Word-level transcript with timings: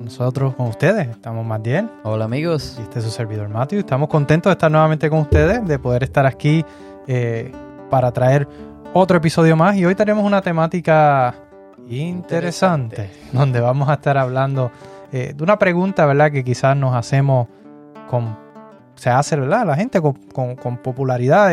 Nosotros 0.00 0.54
con 0.54 0.68
ustedes 0.68 1.08
estamos 1.08 1.44
más 1.44 1.62
bien. 1.62 1.90
Hola 2.04 2.26
amigos. 2.26 2.76
Y 2.78 2.82
este 2.82 2.98
es 2.98 3.04
su 3.04 3.10
servidor 3.10 3.48
Matthew. 3.48 3.80
Estamos 3.80 4.08
contentos 4.08 4.50
de 4.50 4.52
estar 4.52 4.70
nuevamente 4.70 5.08
con 5.08 5.20
ustedes, 5.20 5.66
de 5.66 5.78
poder 5.78 6.02
estar 6.02 6.26
aquí 6.26 6.64
eh, 7.06 7.50
para 7.90 8.12
traer 8.12 8.46
otro 8.92 9.16
episodio 9.16 9.56
más. 9.56 9.76
Y 9.76 9.84
hoy 9.84 9.94
tenemos 9.94 10.24
una 10.24 10.42
temática 10.42 11.34
interesante, 11.88 13.10
donde 13.32 13.60
vamos 13.60 13.88
a 13.88 13.94
estar 13.94 14.18
hablando 14.18 14.70
eh, 15.12 15.32
de 15.34 15.42
una 15.42 15.58
pregunta, 15.58 16.04
¿verdad? 16.06 16.30
Que 16.30 16.44
quizás 16.44 16.76
nos 16.76 16.94
hacemos 16.94 17.48
con, 18.08 18.36
se 18.96 19.10
hace, 19.10 19.36
¿verdad? 19.36 19.66
La 19.66 19.76
gente 19.76 20.00
con, 20.00 20.56
con, 20.56 20.76
popularidad. 20.78 21.50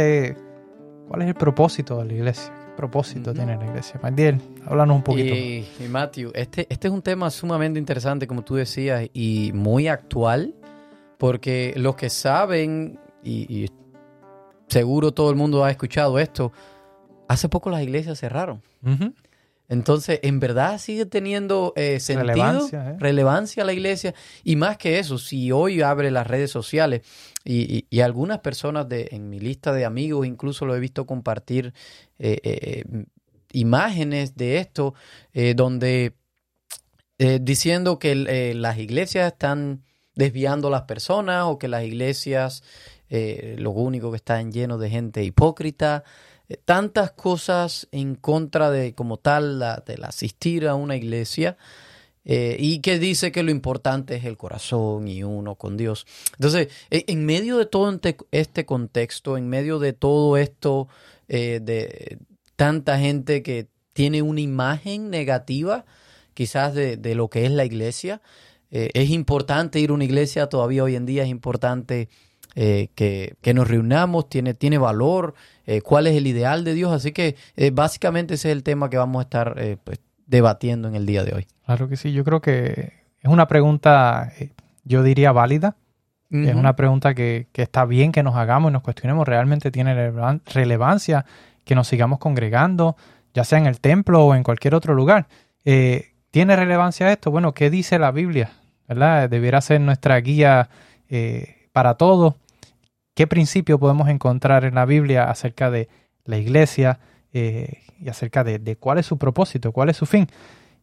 ¿Cuál 1.08 1.22
es 1.22 1.28
el 1.28 1.36
propósito 1.36 1.98
de 2.00 2.06
la 2.06 2.14
iglesia? 2.14 2.63
Propósito 2.76 3.34
tiene 3.34 3.58
la 3.58 3.66
iglesia? 3.66 4.00
Magdiel, 4.02 4.42
háblanos 4.66 4.98
un 4.98 5.04
poquito. 5.04 5.34
Y, 5.34 5.66
y 5.80 5.88
Matthew, 5.90 6.32
este, 6.34 6.68
este 6.70 6.88
es 6.88 6.94
un 6.94 7.02
tema 7.02 7.30
sumamente 7.30 7.80
interesante, 7.80 8.28
como 8.28 8.44
tú 8.44 8.56
decías, 8.56 9.10
y 9.14 9.52
muy 9.54 9.88
actual, 9.88 10.56
porque 11.18 11.74
los 11.78 11.96
que 11.96 12.10
saben, 12.10 13.00
y, 13.24 13.68
seguro 14.68 15.12
todo 15.12 15.30
el 15.30 15.36
mundo 15.36 15.64
ha 15.64 15.72
escuchado 15.72 16.20
esto, 16.20 16.52
hace 17.28 17.50
poco 17.50 17.70
las 17.70 17.82
iglesias 17.82 18.20
cerraron. 18.20 18.62
Entonces, 19.70 20.20
en 20.24 20.40
verdad 20.40 20.78
sigue 20.78 21.06
teniendo 21.06 21.74
eh, 21.76 22.00
sentido, 22.00 22.28
relevancia, 22.28 22.90
¿eh? 22.92 22.96
relevancia, 23.00 23.64
la 23.64 23.74
iglesia. 23.74 24.14
Y 24.44 24.56
más 24.56 24.78
que 24.78 25.00
eso, 25.00 25.18
si 25.18 25.52
hoy 25.52 25.82
abre 25.82 26.12
las 26.12 26.28
redes 26.28 26.52
sociales 26.52 27.02
y, 27.46 28.00
algunas 28.02 28.40
personas 28.40 28.88
de, 28.88 29.10
en 29.12 29.30
mi 29.30 29.40
lista 29.40 29.74
de 29.74 29.86
amigos 29.86 30.26
incluso 30.26 30.66
lo 30.66 30.76
he 30.76 30.80
visto 30.80 31.06
compartir 31.06 31.74
eh, 32.20 32.84
imágenes 33.52 34.36
de 34.36 34.58
esto, 34.58 34.94
donde 35.56 36.14
diciendo 37.42 38.00
que 38.00 38.54
las 38.56 38.78
iglesias 38.78 39.32
están 39.32 39.84
desviando 40.16 40.70
a 40.70 40.72
las 40.72 40.82
personas 40.84 41.46
o 41.46 41.60
que 41.60 41.68
las 41.68 41.84
iglesias 41.84 42.64
lo 43.10 43.72
único 43.72 44.10
que 44.10 44.18
están 44.18 44.52
llenos 44.52 44.80
de 44.80 44.90
gente 44.90 45.24
hipócrita. 45.24 46.04
Eh, 46.50 46.58
tantas 46.64 47.12
cosas 47.12 47.88
en 47.92 48.16
contra 48.16 48.70
de 48.70 48.94
como 48.94 49.18
tal 49.18 49.60
la, 49.60 49.84
del 49.86 50.04
asistir 50.04 50.68
a 50.68 50.76
una 50.76 50.96
iglesia 50.96 51.58
eh, 52.26 52.56
y 52.60 52.80
que 52.80 53.00
dice 53.00 53.32
que 53.32 53.44
lo 53.44 53.52
importante 53.52 54.16
es 54.16 54.26
el 54.26 54.38
corazón 54.38 55.08
y 55.08 55.24
uno 55.24 55.56
con 55.56 55.78
Dios. 55.78 56.06
Entonces, 56.34 56.70
e, 56.90 57.06
en 57.08 57.26
medio 57.26 57.58
de 57.58 57.66
todo 57.66 58.00
este 58.32 58.66
contexto, 58.66 59.38
en 59.38 59.50
medio 59.50 59.80
de 59.80 59.94
todo 59.94 60.38
esto, 60.38 60.88
eh, 61.28 61.60
de 61.62 62.18
tanta 62.56 63.00
gente 63.00 63.44
que 63.44 63.68
tiene 63.94 64.22
una 64.22 64.42
imagen 64.42 65.10
negativa 65.10 65.86
quizás 66.34 66.74
de, 66.74 66.98
de 66.98 67.16
lo 67.16 67.30
que 67.30 67.46
es 67.46 67.52
la 67.52 67.66
iglesia, 67.66 68.22
es 68.72 69.12
importante 69.12 69.80
ir 69.80 69.92
a 69.92 69.94
una 69.94 70.04
iglesia, 70.04 70.50
todavía 70.50 70.84
hoy 70.84 70.96
en 70.96 71.06
día 71.06 71.22
es 71.22 71.30
importante 71.30 72.10
eh, 72.56 72.90
que, 72.94 73.54
nos 73.54 73.68
reunamos, 73.68 74.30
tiene, 74.30 74.54
tiene 74.54 74.78
valor, 74.78 75.34
eh, 75.66 75.82
cuál 75.82 76.06
es 76.06 76.16
el 76.16 76.28
ideal 76.28 76.64
de 76.64 76.74
Dios. 76.74 76.92
Así 76.92 77.12
que 77.12 77.36
eh, 77.56 77.72
básicamente 77.72 78.36
ese 78.36 78.50
es 78.50 78.56
el 78.56 78.64
tema 78.64 78.90
que 78.90 78.98
vamos 78.98 79.20
a 79.22 79.24
estar 79.24 79.78
pues, 79.84 80.00
debatiendo 80.26 80.88
en 80.88 80.96
el 80.96 81.06
día 81.06 81.24
de 81.24 81.34
hoy. 81.34 81.48
Claro 81.66 81.90
que 81.90 81.98
sí, 81.98 82.14
yo 82.14 82.24
creo 82.24 82.42
que 82.42 82.94
es 83.22 83.30
una 83.30 83.48
pregunta, 83.48 84.32
yo 84.84 85.04
diría 85.04 85.32
válida. 85.32 85.76
Es 86.30 86.56
una 86.56 86.76
pregunta 86.76 87.14
que, 87.14 87.48
está 87.54 87.86
bien 87.86 88.12
que 88.12 88.24
nos 88.24 88.36
hagamos 88.36 88.72
y 88.72 88.74
nos 88.74 88.82
cuestionemos. 88.82 89.28
Realmente 89.28 89.70
tiene 89.70 90.12
relevancia 90.46 91.26
que 91.64 91.76
nos 91.76 91.88
sigamos 91.88 92.18
congregando, 92.18 92.98
ya 93.36 93.44
sea 93.44 93.60
en 93.60 93.68
el 93.68 93.80
templo 93.80 94.26
o 94.26 94.34
en 94.34 94.42
cualquier 94.42 94.74
otro 94.74 94.96
lugar. 94.96 95.28
¿Tiene 95.64 96.56
relevancia 96.56 97.12
esto? 97.12 97.30
Bueno, 97.30 97.54
¿qué 97.54 97.70
dice 97.70 98.00
la 98.00 98.12
Biblia? 98.12 98.50
¿Verdad? 98.88 99.30
Debiera 99.30 99.62
ser 99.62 99.80
nuestra 99.82 100.18
guía 100.22 100.70
para 101.72 101.94
todos 101.96 102.34
qué 103.14 103.28
principio 103.28 103.78
podemos 103.78 104.10
encontrar 104.10 104.66
en 104.66 104.74
la 104.74 104.86
Biblia 104.86 105.30
acerca 105.30 105.70
de 105.70 105.88
la 106.26 106.38
iglesia 106.38 107.00
eh, 107.34 107.82
y 108.00 108.10
acerca 108.10 108.44
de, 108.44 108.76
cuál 108.78 109.00
es 109.00 109.06
su 109.06 109.18
propósito, 109.18 109.72
cuál 109.72 109.90
es 109.90 109.98
su 109.98 110.06
fin. 110.06 110.28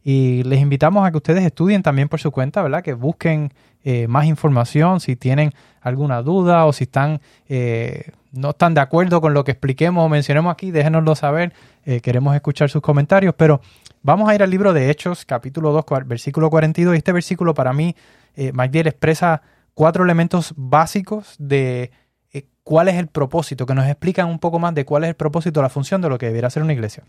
Y 0.03 0.43
les 0.43 0.59
invitamos 0.59 1.05
a 1.05 1.11
que 1.11 1.17
ustedes 1.17 1.45
estudien 1.45 1.83
también 1.83 2.09
por 2.09 2.19
su 2.19 2.31
cuenta, 2.31 2.61
¿verdad? 2.63 2.83
Que 2.83 2.93
busquen 2.93 3.53
eh, 3.83 4.07
más 4.07 4.25
información 4.25 4.99
si 4.99 5.15
tienen 5.15 5.51
alguna 5.81 6.21
duda 6.21 6.65
o 6.65 6.73
si 6.73 6.85
están 6.85 7.21
eh, 7.49 8.11
no 8.31 8.51
están 8.51 8.73
de 8.73 8.81
acuerdo 8.81 9.19
con 9.21 9.33
lo 9.33 9.43
que 9.43 9.51
expliquemos 9.51 10.05
o 10.05 10.09
mencionemos 10.09 10.51
aquí, 10.51 10.71
déjenoslo 10.71 11.15
saber. 11.15 11.53
queremos 12.01 12.33
escuchar 12.33 12.69
sus 12.69 12.81
comentarios, 12.81 13.35
pero 13.35 13.59
vamos 14.03 14.29
a 14.29 14.35
ir 14.35 14.41
al 14.41 14.49
libro 14.49 14.71
de 14.71 14.89
Hechos, 14.89 15.25
capítulo 15.25 15.71
2, 15.71 15.83
versículo 16.05 16.49
42. 16.49 16.95
Y 16.95 16.97
este 16.97 17.11
versículo 17.11 17.53
para 17.53 17.73
mí, 17.73 17.95
eh, 18.35 18.53
expresa 18.85 19.41
cuatro 19.73 20.03
elementos 20.03 20.53
básicos 20.55 21.35
de 21.39 21.91
cuál 22.71 22.87
es 22.87 22.95
el 22.95 23.07
propósito, 23.07 23.65
que 23.65 23.75
nos 23.75 23.85
explican 23.85 24.29
un 24.29 24.39
poco 24.39 24.57
más 24.57 24.73
de 24.73 24.85
cuál 24.85 25.03
es 25.03 25.09
el 25.09 25.15
propósito, 25.15 25.61
la 25.61 25.67
función 25.67 26.01
de 26.01 26.07
lo 26.07 26.17
que 26.17 26.27
debiera 26.27 26.49
ser 26.49 26.63
una 26.63 26.71
iglesia. 26.71 27.03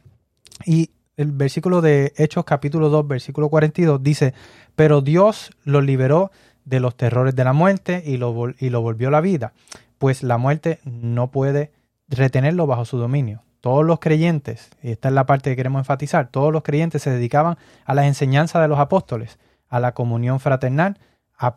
Y 0.67 0.91
el 1.17 1.31
versículo 1.31 1.81
de 1.81 2.13
Hechos 2.17 2.45
capítulo 2.45 2.89
2, 2.89 3.07
versículo 3.07 3.49
42 3.49 4.03
dice, 4.03 4.35
pero 4.75 5.03
Dios 5.03 5.53
los 5.63 5.85
liberó 5.85 6.33
de 6.65 6.81
los 6.81 6.97
terrores 6.97 7.37
de 7.37 7.45
la 7.45 7.53
muerte 7.53 8.03
y 8.05 8.17
lo, 8.17 8.35
y 8.59 8.71
lo 8.71 8.81
volvió 8.81 9.07
a 9.07 9.11
la 9.13 9.21
vida, 9.21 9.53
pues 9.99 10.25
la 10.25 10.37
muerte 10.37 10.81
no 10.83 11.31
puede 11.31 11.71
retenerlo 12.09 12.67
bajo 12.67 12.85
su 12.85 12.99
dominio. 12.99 13.45
Todos 13.61 13.87
los 13.87 14.01
creyentes, 14.01 14.69
y 14.83 14.91
esta 14.91 15.11
es 15.11 15.15
la 15.15 15.27
parte 15.27 15.51
que 15.51 15.55
queremos 15.55 15.79
enfatizar, 15.79 16.27
todos 16.27 16.53
los 16.53 16.65
creyentes 16.65 17.03
se 17.03 17.11
dedicaban 17.11 17.57
a 17.85 17.95
las 17.95 18.07
enseñanzas 18.07 18.63
de 18.63 18.67
los 18.67 18.81
apóstoles, 18.81 19.39
a 19.69 19.79
la 19.79 19.95
comunión 19.95 20.41
fraternal, 20.41 20.99
a, 21.39 21.55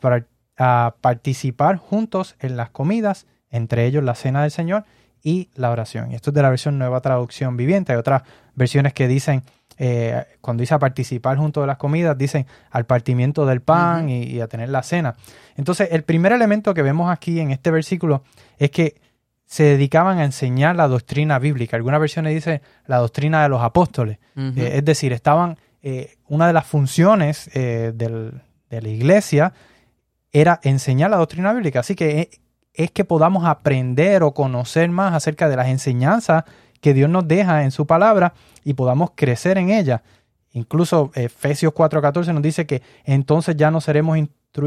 a 0.59 0.95
participar 1.01 1.77
juntos 1.77 2.35
en 2.39 2.55
las 2.55 2.69
comidas 2.69 3.25
entre 3.55 3.85
ellos 3.85 4.03
la 4.03 4.15
cena 4.15 4.41
del 4.41 4.51
Señor 4.51 4.85
y 5.23 5.49
la 5.55 5.71
oración. 5.71 6.11
Y 6.11 6.15
esto 6.15 6.29
es 6.29 6.35
de 6.35 6.41
la 6.41 6.49
versión 6.49 6.77
nueva 6.77 7.01
traducción 7.01 7.57
viviente. 7.57 7.91
Hay 7.91 7.97
otras 7.97 8.21
versiones 8.53 8.93
que 8.93 9.07
dicen, 9.07 9.43
eh, 9.77 10.23
cuando 10.39 10.61
dice 10.61 10.75
a 10.75 10.79
participar 10.79 11.37
junto 11.37 11.61
de 11.61 11.67
las 11.67 11.77
comidas, 11.77 12.17
dicen 12.17 12.45
al 12.69 12.85
partimiento 12.85 13.45
del 13.45 13.61
pan 13.61 14.07
y, 14.07 14.39
a 14.39 14.47
tener 14.47 14.69
la 14.69 14.83
cena. 14.83 15.15
Entonces, 15.57 15.89
el 15.91 16.03
primer 16.03 16.31
elemento 16.31 16.73
que 16.73 16.83
vemos 16.83 17.11
aquí 17.11 17.39
en 17.39 17.51
este 17.51 17.71
versículo 17.71 18.23
es 18.57 18.69
que 18.69 19.01
se 19.45 19.63
dedicaban 19.63 20.19
a 20.19 20.25
enseñar 20.25 20.75
la 20.75 20.87
doctrina 20.87 21.39
bíblica. 21.39 21.75
Algunas 21.75 21.99
versiones 21.99 22.33
dicen 22.33 22.61
la 22.85 22.97
doctrina 22.97 23.41
de 23.43 23.49
los 23.49 23.61
apóstoles. 23.61 24.19
Eh, 24.35 24.73
es 24.75 24.85
decir, 24.85 25.13
estaban, 25.13 25.57
eh, 25.81 26.17
una 26.27 26.47
de 26.47 26.53
las 26.53 26.65
funciones 26.65 27.49
de 27.53 28.31
la 28.69 28.89
iglesia 28.89 29.53
era 30.31 30.59
enseñar 30.63 31.09
la 31.09 31.17
doctrina 31.17 31.53
bíblica. 31.53 31.79
Así 31.79 31.95
que 31.95 32.29
es 32.77 32.91
que 32.91 33.05
podamos 33.05 33.45
aprender 33.45 34.23
o 34.23 34.33
conocer 34.33 34.89
más 34.89 35.13
acerca 35.13 35.49
de 35.49 35.55
las 35.55 35.67
enseñanzas 35.67 36.43
que 36.81 36.93
Dios 36.93 37.09
nos 37.09 37.27
deja 37.27 37.63
en 37.63 37.71
su 37.71 37.87
palabra 37.87 38.33
y 38.63 38.73
podamos 38.73 39.11
crecer 39.15 39.57
en 39.57 39.69
ella. 39.69 40.03
Incluso 40.51 41.11
Efesios 41.15 41.73
4:14 41.73 42.33
nos 42.33 42.41
dice 42.43 42.65
que 42.65 42.81
entonces 43.03 43.57
ya 43.57 43.71
no 43.71 43.81
seremos 43.81 44.17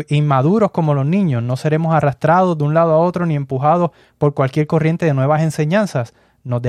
inmaduros 0.08 0.70
como 0.70 0.92
los 0.92 1.06
niños, 1.06 1.42
no 1.42 1.56
seremos 1.56 1.94
arrastrados 1.94 2.58
de 2.58 2.64
un 2.64 2.74
lado 2.74 2.92
a 2.92 2.98
otro 2.98 3.24
ni 3.24 3.34
empujados 3.36 3.90
por 4.18 4.34
cualquier 4.34 4.66
corriente 4.66 5.06
de 5.06 5.14
nuevas 5.14 5.42
enseñanzas. 5.42 6.12
No 6.44 6.60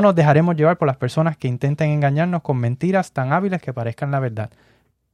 nos 0.00 0.14
dejaremos 0.14 0.56
llevar 0.56 0.78
por 0.78 0.88
las 0.88 0.96
personas 0.96 1.36
que 1.36 1.48
intenten 1.48 1.90
engañarnos 1.90 2.42
con 2.42 2.56
mentiras 2.56 3.12
tan 3.12 3.32
hábiles 3.32 3.60
que 3.60 3.72
parezcan 3.72 4.10
la 4.10 4.20
verdad. 4.20 4.50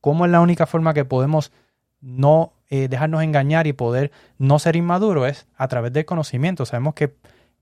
¿Cómo 0.01 0.25
es 0.25 0.31
la 0.31 0.41
única 0.41 0.67
forma 0.67 0.95
que 0.95 1.05
podemos 1.05 1.53
no 2.01 2.53
eh, 2.75 2.89
dejarnos 2.89 3.23
engañar 3.23 3.67
y 3.67 3.75
poder 3.75 4.13
no 4.39 4.59
ser 4.59 4.77
inmaduro 4.77 5.27
es 5.27 5.47
a 5.59 5.69
través 5.69 5.93
del 5.93 6.07
conocimiento. 6.07 6.65
Sabemos 6.65 6.95
que 6.95 7.13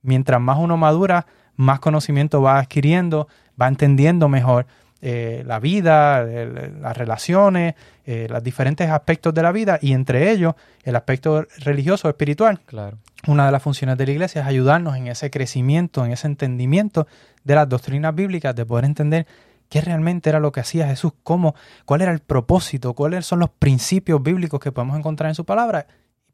mientras 0.03 0.41
más 0.41 0.57
uno 0.57 0.77
madura, 0.77 1.27
más 1.57 1.81
conocimiento 1.81 2.41
va 2.43 2.61
adquiriendo, 2.61 3.27
va 3.61 3.67
entendiendo 3.67 4.29
mejor 4.29 4.67
eh, 5.03 5.43
la 5.45 5.59
vida, 5.59 6.23
las 6.23 6.97
relaciones, 6.97 7.75
eh, 8.07 8.29
los 8.31 8.41
diferentes 8.45 8.89
aspectos 8.89 9.35
de 9.35 9.43
la 9.43 9.51
vida 9.51 9.81
y 9.83 9.95
entre 9.95 10.31
ellos 10.31 10.55
el 10.85 10.95
aspecto 10.95 11.45
religioso, 11.59 12.09
espiritual. 12.09 12.61
Claro. 12.65 12.99
Una 13.27 13.47
de 13.47 13.51
las 13.51 13.65
funciones 13.65 13.99
de 13.99 14.07
la 14.07 14.13
iglesia 14.13 14.43
es 14.43 14.47
ayudarnos 14.47 14.97
en 14.97 15.09
ese 15.09 15.29
crecimiento, 15.29 16.05
en 16.05 16.13
ese 16.13 16.29
entendimiento 16.29 17.09
de 17.43 17.57
las 17.57 17.69
doctrinas 17.69 18.15
bíblicas, 18.15 18.55
de 18.55 18.65
poder 18.65 18.85
entender 18.85 19.27
qué 19.71 19.81
realmente 19.81 20.29
era 20.29 20.39
lo 20.41 20.53
que 20.53 20.61
hacía 20.61 20.87
Jesús, 20.89 21.13
cómo, 21.23 21.55
cuál 21.87 22.03
era 22.03 22.13
el 22.13 22.19
propósito, 22.21 22.93
cuáles 22.93 23.25
son 23.25 23.39
los 23.39 23.49
principios 23.49 24.23
bíblicos 24.23 24.61
que 24.61 24.71
podemos 24.73 24.99
encontrar 24.99 25.31
en 25.31 25.35
su 25.35 25.47
palabra. 25.47 25.87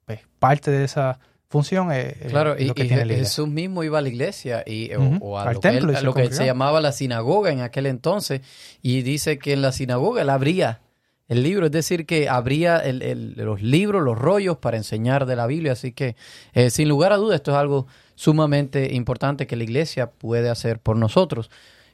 Pues 0.05 0.21
parte 0.41 0.73
de 0.73 0.85
esa 0.85 1.21
función 1.49 1.93
es, 1.93 2.15
claro, 2.29 2.57
y, 2.59 2.65
lo 2.65 2.75
que 2.75 2.83
tiene 2.85 2.97
la 2.97 3.03
iglesia. 3.05 3.25
Jesús 3.25 3.47
mismo 3.49 3.85
iba 3.85 3.99
a 3.99 4.03
la 4.03 4.09
iglesia 4.09 4.65
y, 4.67 4.91
o- 5.21 5.39
a 5.39 5.43
al 5.45 5.55
lo, 5.55 5.61
que, 5.61 5.69
templo 5.71 5.91
y 5.93 5.95
él- 5.95 5.97
a 5.97 6.01
se 6.01 6.05
lo 6.07 6.15
que 6.15 6.33
se 6.33 6.45
llamaba 6.47 6.81
la 6.81 6.91
sinagoga 6.91 7.53
en 7.53 7.61
aquel 7.61 7.87
entonces 7.87 8.41
y 8.83 9.03
dice 9.03 9.39
que 9.39 9.53
en 9.53 9.63
la 9.63 9.71
sinagoga 9.71 10.23
él 10.23 10.31
abría 10.31 10.81
el 11.29 11.43
libro, 11.43 11.67
es 11.67 11.73
decir, 11.73 12.07
que 12.07 12.29
abría 12.29 12.79
el- 12.79 13.03
el- 13.03 13.35
los 13.37 13.61
libros, 13.61 14.03
los 14.03 14.17
rollos 14.19 14.57
para 14.59 14.77
enseñar 14.77 15.27
de 15.27 15.37
la 15.37 15.47
Biblia, 15.47 15.73
así 15.73 15.93
que 15.93 16.17
eh, 16.55 16.71
sin 16.71 16.89
lugar 16.89 17.13
a 17.13 17.17
dudas 17.17 17.37
esto 17.37 17.51
es 17.51 17.57
algo 17.59 17.87
sumamente 18.15 18.95
importante 18.95 19.47
que 19.47 19.57
la 19.57 19.65
iglesia 19.65 20.11
puede 20.11 20.49
hacer 20.51 20.79
por 20.81 20.97
nosotros. 20.97 21.51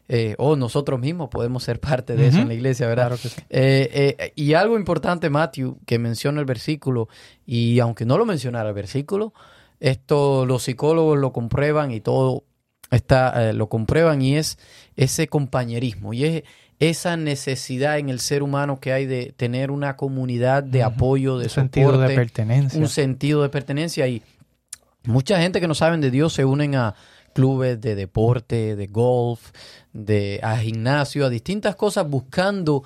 Eh, 0.09 0.35
o 0.39 0.57
nosotros 0.57 1.01
mismos 1.01 1.29
podemos 1.31 1.63
ser 1.63 1.81
parte 1.81 2.17
de 2.17 2.29
eso 2.29 2.39
en 2.41 2.49
la 2.49 2.55
iglesia, 2.55 2.87
¿verdad? 2.87 3.07
Claro 3.07 3.23
que 3.23 3.29
sí. 3.29 3.41
Eh, 3.49 4.17
eh, 4.19 4.33
y 4.37 4.55
algo 4.55 4.77
importante, 4.77 5.31
Matthew, 5.31 5.79
que 5.87 5.99
menciona 5.99 6.41
el 6.41 6.47
versículo, 6.47 7.09
y 7.47 7.79
aunque 7.79 8.05
no 8.05 8.19
lo 8.19 8.27
mencionara 8.27 8.71
el 8.71 8.75
versículo, 8.75 9.33
esto 9.81 10.45
los 10.45 10.65
psicólogos 10.65 11.19
lo 11.19 11.33
comprueban 11.33 11.93
y 11.93 12.01
todo 12.01 12.45
está, 12.91 13.53
lo 13.53 13.69
comprueban 13.69 14.23
y 14.23 14.37
es 14.37 14.59
ese 14.97 15.29
compañerismo 15.29 16.13
y 16.13 16.25
es 16.25 16.43
esa 16.79 17.17
necesidad 17.17 17.99
en 17.99 18.09
el 18.09 18.19
ser 18.19 18.43
humano 18.43 18.81
que 18.81 18.93
hay 18.93 19.07
de 19.07 19.33
tener 19.37 19.71
una 19.71 19.97
comunidad 19.97 20.65
de 20.65 20.83
apoyo, 20.83 21.39
de 21.39 21.45
Un 21.45 21.51
sentido 21.51 21.97
de 21.97 22.15
pertenencia. 22.15 22.81
un 22.81 22.89
sentido 22.89 23.43
de 23.43 23.49
pertenencia 23.49 24.07
y 24.09 24.23
mucha 25.05 25.41
gente 25.41 25.61
que 25.61 25.69
no 25.69 25.75
saben 25.75 26.01
de 26.01 26.11
Dios 26.11 26.33
se 26.33 26.45
unen 26.45 26.75
a 26.75 26.95
clubes 27.33 27.81
de 27.81 27.95
deporte, 27.95 28.77
de 28.77 28.87
golf, 28.87 29.51
de 29.93 30.41
a 30.43 30.57
gimnasio, 30.59 31.27
a 31.27 31.31
distintas 31.31 31.77
cosas 31.77 32.09
buscando 32.09 32.83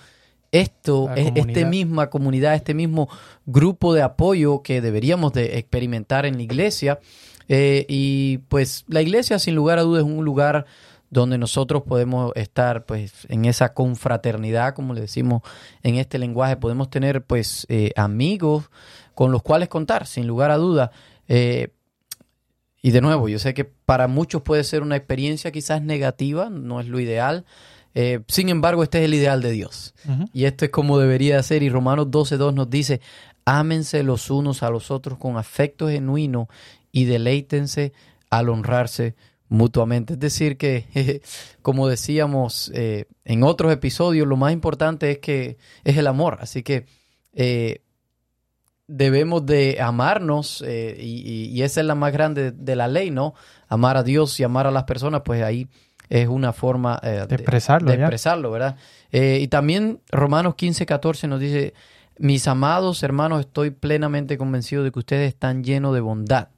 esto, 0.53 1.11
e- 1.15 1.21
este 1.21 1.33
comunidad. 1.41 1.69
misma 1.69 2.11
comunidad, 2.11 2.55
este 2.55 2.75
mismo 2.75 3.09
grupo 3.45 3.95
de 3.95 4.03
apoyo 4.03 4.63
que 4.63 4.81
deberíamos 4.81 5.33
de 5.33 5.59
experimentar 5.59 6.27
en 6.27 6.37
la 6.37 6.43
iglesia. 6.43 7.01
Eh, 7.49 7.87
y 7.89 8.39
pues 8.49 8.85
la 8.89 9.03
iglesia 9.03 9.39
sin 9.39 9.55
lugar 9.55 9.79
a 9.79 9.83
dudas 9.83 10.05
es 10.05 10.11
un 10.11 10.25
lugar 10.25 10.67
donde 11.11 11.39
nosotros 11.39 11.83
podemos 11.85 12.33
estar 12.35 12.85
pues 12.85 13.27
en 13.29 13.45
esa 13.45 13.73
confraternidad, 13.73 14.75
como 14.75 14.95
le 14.95 15.03
decimos 15.03 15.43
en 15.83 15.97
este 15.97 16.19
lenguaje, 16.19 16.57
podemos 16.57 16.91
tener 16.91 17.23
pues 17.23 17.67
eh, 17.69 17.93
amigos 17.97 18.71
con 19.15 19.31
los 19.31 19.43
cuales 19.43 19.69
contar, 19.69 20.07
sin 20.07 20.27
lugar 20.27 20.51
a 20.51 20.57
duda. 20.57 20.91
Eh, 21.29 21.69
y 22.87 22.93
de 22.93 23.01
nuevo, 23.01 23.29
yo 23.29 23.41
sé 23.41 23.53
que 23.53 23.65
para 23.65 24.07
muchos 24.07 24.43
puede 24.43 24.63
ser 24.63 24.83
una 24.83 24.95
experiencia 24.95 25.51
quizás 25.51 25.83
negativa, 25.83 26.51
no 26.51 26.79
es 26.79 26.87
lo 26.87 27.01
ideal. 27.01 27.45
Eh, 27.97 28.21
sin 28.29 28.49
embargo, 28.49 28.85
este 28.85 28.99
es 28.99 29.07
el 29.07 29.15
ideal 29.15 29.43
de 29.43 29.51
Dios. 29.51 29.93
Y 30.33 30.45
esto 30.45 30.65
es 30.65 30.71
como 30.71 30.97
debería 30.97 31.43
ser. 31.43 31.65
Y 31.65 31.69
Romanos 31.69 32.07
12.2 32.13 32.55
nos 32.55 32.71
dice, 32.71 33.01
ámense 33.45 34.05
los 34.05 34.31
unos 34.31 34.63
a 34.63 34.71
los 34.71 34.93
otros 34.93 35.19
con 35.19 35.37
afecto 35.37 35.89
genuino 35.89 36.49
y 36.93 37.07
deleítense 37.07 37.93
al 38.31 38.51
honrarse 38.51 39.17
mutuamente. 39.49 40.13
Es 40.13 40.21
decir, 40.21 40.57
que 40.57 41.23
como 41.63 41.89
decíamos 41.89 42.71
eh, 42.73 43.07
en 43.25 43.43
otros 43.43 43.73
episodios, 43.73 44.29
lo 44.29 44.37
más 44.37 44.53
importante 44.53 45.11
es 45.11 45.19
que 45.19 45.57
es 45.83 45.97
el 45.97 46.07
amor. 46.07 46.39
Así 46.41 46.63
que 46.63 46.87
eh, 47.33 47.81
debemos 48.89 49.45
de 49.47 49.79
amarnos 49.81 50.63
eh, 50.67 50.97
y, 50.99 51.21
y- 51.29 51.47
y 51.51 51.63
esa 51.63 51.81
es 51.81 51.87
la 51.87 51.95
más 51.95 52.13
grande 52.13 52.53
de 52.53 52.77
la 52.77 52.89
ley, 52.89 53.11
¿no? 53.11 53.35
Amar 53.69 53.97
a 53.97 54.03
Dios 54.03 54.39
y 54.41 54.45
amar 54.45 54.67
a 54.67 54.71
las 54.71 54.85
personas, 54.85 55.23
pues 55.25 55.43
ahí 55.43 55.69
es 56.09 56.29
una 56.29 56.53
forma 56.53 57.01
eh, 57.03 57.25
De 57.29 57.35
expresarlo, 57.35 57.89
de 57.91 57.97
expresarlo, 57.97 58.51
¿verdad? 58.53 58.77
Eh, 59.11 59.41
y 59.43 59.49
también 59.49 60.01
Romanos 60.11 60.55
15, 60.55 60.87
14 60.87 61.27
nos 61.27 61.41
dice, 61.41 61.75
mis 62.19 62.47
amados 62.47 63.03
hermanos, 63.03 63.41
estoy 63.41 63.71
plenamente 63.71 64.39
convencido 64.39 64.85
de 64.85 64.93
que 64.93 65.01
ustedes 65.01 65.29
están 65.29 65.65
llenos 65.65 65.93
de 65.95 66.01
bondad, 66.01 66.49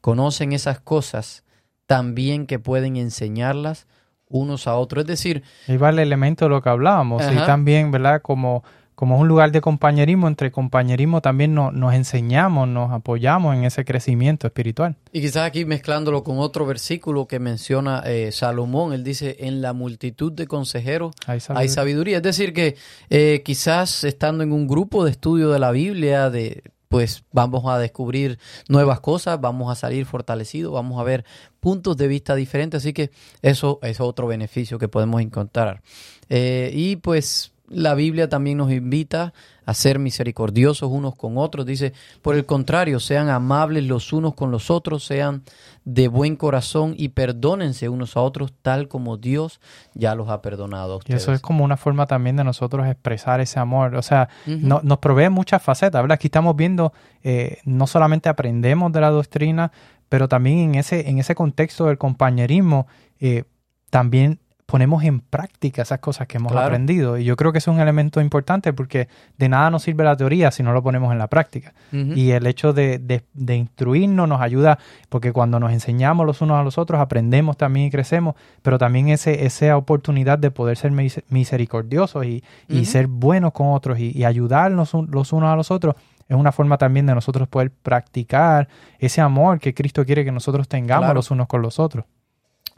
conocen 0.00 0.52
esas 0.52 0.78
cosas 0.80 1.42
también 1.86 2.46
que 2.46 2.58
pueden 2.58 2.96
enseñarlas 2.96 3.86
unos 4.28 4.66
a 4.66 4.76
otros. 4.76 5.02
Es 5.02 5.08
decir, 5.08 5.42
Ahí 5.68 5.76
va 5.76 5.90
el 5.90 5.98
elemento 5.98 6.44
de 6.46 6.48
lo 6.50 6.62
que 6.62 6.68
hablábamos. 6.68 7.22
Y 7.30 7.36
también, 7.46 7.90
¿verdad? 7.90 8.22
Como, 8.22 8.64
como 8.94 9.16
es 9.16 9.20
un 9.22 9.28
lugar 9.28 9.50
de 9.52 9.60
compañerismo, 9.60 10.28
entre 10.28 10.50
compañerismo 10.52 11.20
también 11.20 11.54
no- 11.54 11.72
nos 11.72 11.94
enseñamos, 11.94 12.68
nos 12.68 12.92
apoyamos 12.92 13.54
en 13.56 13.64
ese 13.64 13.84
crecimiento 13.84 14.46
espiritual. 14.46 14.96
Y 15.12 15.20
quizás 15.20 15.46
aquí 15.46 15.64
mezclándolo 15.64 16.22
con 16.22 16.38
otro 16.38 16.64
versículo 16.66 17.26
que 17.26 17.38
menciona 17.38 18.02
eh, 18.06 18.30
Salomón, 18.32 18.92
él 18.92 19.02
dice, 19.04 19.36
en 19.40 19.62
la 19.62 19.72
multitud 19.72 20.32
de 20.32 20.46
consejeros 20.46 21.14
hay 21.58 21.68
sabiduría. 21.68 22.18
Es 22.18 22.22
decir, 22.22 22.52
que 22.52 22.76
eh, 23.10 23.42
quizás 23.44 24.04
estando 24.04 24.44
en 24.44 24.52
un 24.52 24.66
grupo 24.68 25.04
de 25.04 25.10
estudio 25.10 25.50
de 25.50 25.58
la 25.58 25.70
Biblia, 25.70 26.30
de 26.30 26.62
pues 26.88 27.24
vamos 27.32 27.64
a 27.66 27.78
descubrir 27.80 28.38
nuevas 28.68 29.00
cosas, 29.00 29.40
vamos 29.40 29.72
a 29.72 29.74
salir 29.74 30.06
fortalecidos, 30.06 30.72
vamos 30.72 31.00
a 31.00 31.02
ver 31.02 31.24
puntos 31.58 31.96
de 31.96 32.06
vista 32.06 32.36
diferentes, 32.36 32.78
así 32.84 32.92
que 32.92 33.10
eso 33.42 33.80
es 33.82 34.00
otro 34.00 34.28
beneficio 34.28 34.78
que 34.78 34.86
podemos 34.86 35.20
encontrar. 35.20 35.82
Eh, 36.28 36.70
y 36.72 36.94
pues 36.96 37.50
la 37.68 37.94
Biblia 37.94 38.28
también 38.28 38.58
nos 38.58 38.70
invita 38.70 39.32
a 39.66 39.72
ser 39.72 39.98
misericordiosos 39.98 40.90
unos 40.92 41.14
con 41.14 41.38
otros. 41.38 41.64
Dice, 41.64 41.94
por 42.20 42.34
el 42.34 42.44
contrario, 42.44 43.00
sean 43.00 43.30
amables 43.30 43.84
los 43.84 44.12
unos 44.12 44.34
con 44.34 44.50
los 44.50 44.70
otros, 44.70 45.04
sean 45.04 45.42
de 45.86 46.08
buen 46.08 46.36
corazón 46.36 46.94
y 46.98 47.08
perdónense 47.08 47.88
unos 47.88 48.16
a 48.16 48.20
otros 48.20 48.52
tal 48.60 48.88
como 48.88 49.16
Dios 49.16 49.60
ya 49.94 50.14
los 50.14 50.28
ha 50.28 50.42
perdonado 50.42 50.96
a 50.96 51.00
Y 51.06 51.12
eso 51.16 51.32
es 51.32 51.40
como 51.40 51.64
una 51.64 51.78
forma 51.78 52.06
también 52.06 52.36
de 52.36 52.44
nosotros 52.44 52.86
expresar 52.86 53.40
ese 53.40 53.58
amor. 53.58 53.94
O 53.94 54.02
sea, 54.02 54.28
no- 54.46 54.80
nos 54.82 54.98
provee 54.98 55.30
muchas 55.30 55.62
facetas, 55.62 56.02
¿verdad? 56.02 56.16
Aquí 56.16 56.26
estamos 56.28 56.54
viendo, 56.56 56.92
eh, 57.22 57.58
no 57.64 57.86
solamente 57.86 58.28
aprendemos 58.28 58.92
de 58.92 59.00
la 59.00 59.08
doctrina, 59.10 59.72
pero 60.10 60.28
también 60.28 60.58
en 60.58 60.74
ese, 60.74 61.08
en 61.08 61.18
ese 61.18 61.34
contexto 61.34 61.86
del 61.86 61.96
compañerismo, 61.96 62.86
eh, 63.20 63.44
también 63.88 64.38
ponemos 64.74 65.04
en 65.04 65.20
práctica 65.20 65.82
esas 65.82 66.00
cosas 66.00 66.26
que 66.26 66.38
hemos 66.38 66.50
Claro. 66.50 66.66
aprendido. 66.66 67.16
Y 67.16 67.22
yo 67.24 67.36
creo 67.36 67.52
que 67.52 67.58
es 67.58 67.68
un 67.68 67.78
elemento 67.78 68.20
importante 68.20 68.72
porque 68.72 69.06
de 69.38 69.48
nada 69.48 69.70
nos 69.70 69.84
sirve 69.84 70.02
la 70.02 70.16
teoría 70.16 70.50
si 70.50 70.64
no 70.64 70.72
lo 70.72 70.82
ponemos 70.82 71.12
en 71.12 71.18
la 71.18 71.28
práctica. 71.28 71.74
Y 71.92 72.32
el 72.32 72.44
hecho 72.48 72.72
de, 72.72 72.98
de- 72.98 73.22
de 73.34 73.54
instruirnos 73.54 74.28
nos 74.28 74.40
ayuda, 74.40 74.80
porque 75.10 75.32
cuando 75.32 75.60
nos 75.60 75.70
enseñamos 75.70 76.26
los 76.26 76.40
unos 76.40 76.58
a 76.58 76.64
los 76.64 76.76
otros, 76.76 77.00
aprendemos 77.00 77.56
también 77.56 77.86
y 77.86 77.90
crecemos, 77.92 78.34
pero 78.62 78.76
también 78.78 79.10
ese, 79.10 79.46
esa 79.46 79.76
oportunidad 79.76 80.40
de 80.40 80.50
poder 80.50 80.76
ser 80.76 80.90
mis- 80.90 81.22
misericordiosos 81.28 82.24
y, 82.26 82.42
y 82.68 82.84
ser 82.86 83.06
buenos 83.06 83.52
con 83.52 83.68
otros 83.72 84.00
y, 84.00 84.10
y 84.18 84.24
ayudarnos 84.24 84.92
un- 84.94 85.08
los 85.12 85.32
unos 85.32 85.50
a 85.52 85.56
los 85.56 85.70
otros, 85.70 85.94
es 86.28 86.36
una 86.36 86.50
forma 86.50 86.78
también 86.78 87.06
de 87.06 87.14
nosotros 87.14 87.46
poder 87.46 87.70
practicar 87.70 88.66
ese 88.98 89.20
amor 89.20 89.60
que 89.60 89.72
Cristo 89.74 90.04
quiere 90.04 90.24
que 90.24 90.32
nosotros 90.32 90.66
tengamos 90.68 91.04
Claro. 91.04 91.14
los 91.14 91.30
unos 91.30 91.46
con 91.46 91.62
los 91.62 91.78
otros. 91.78 92.06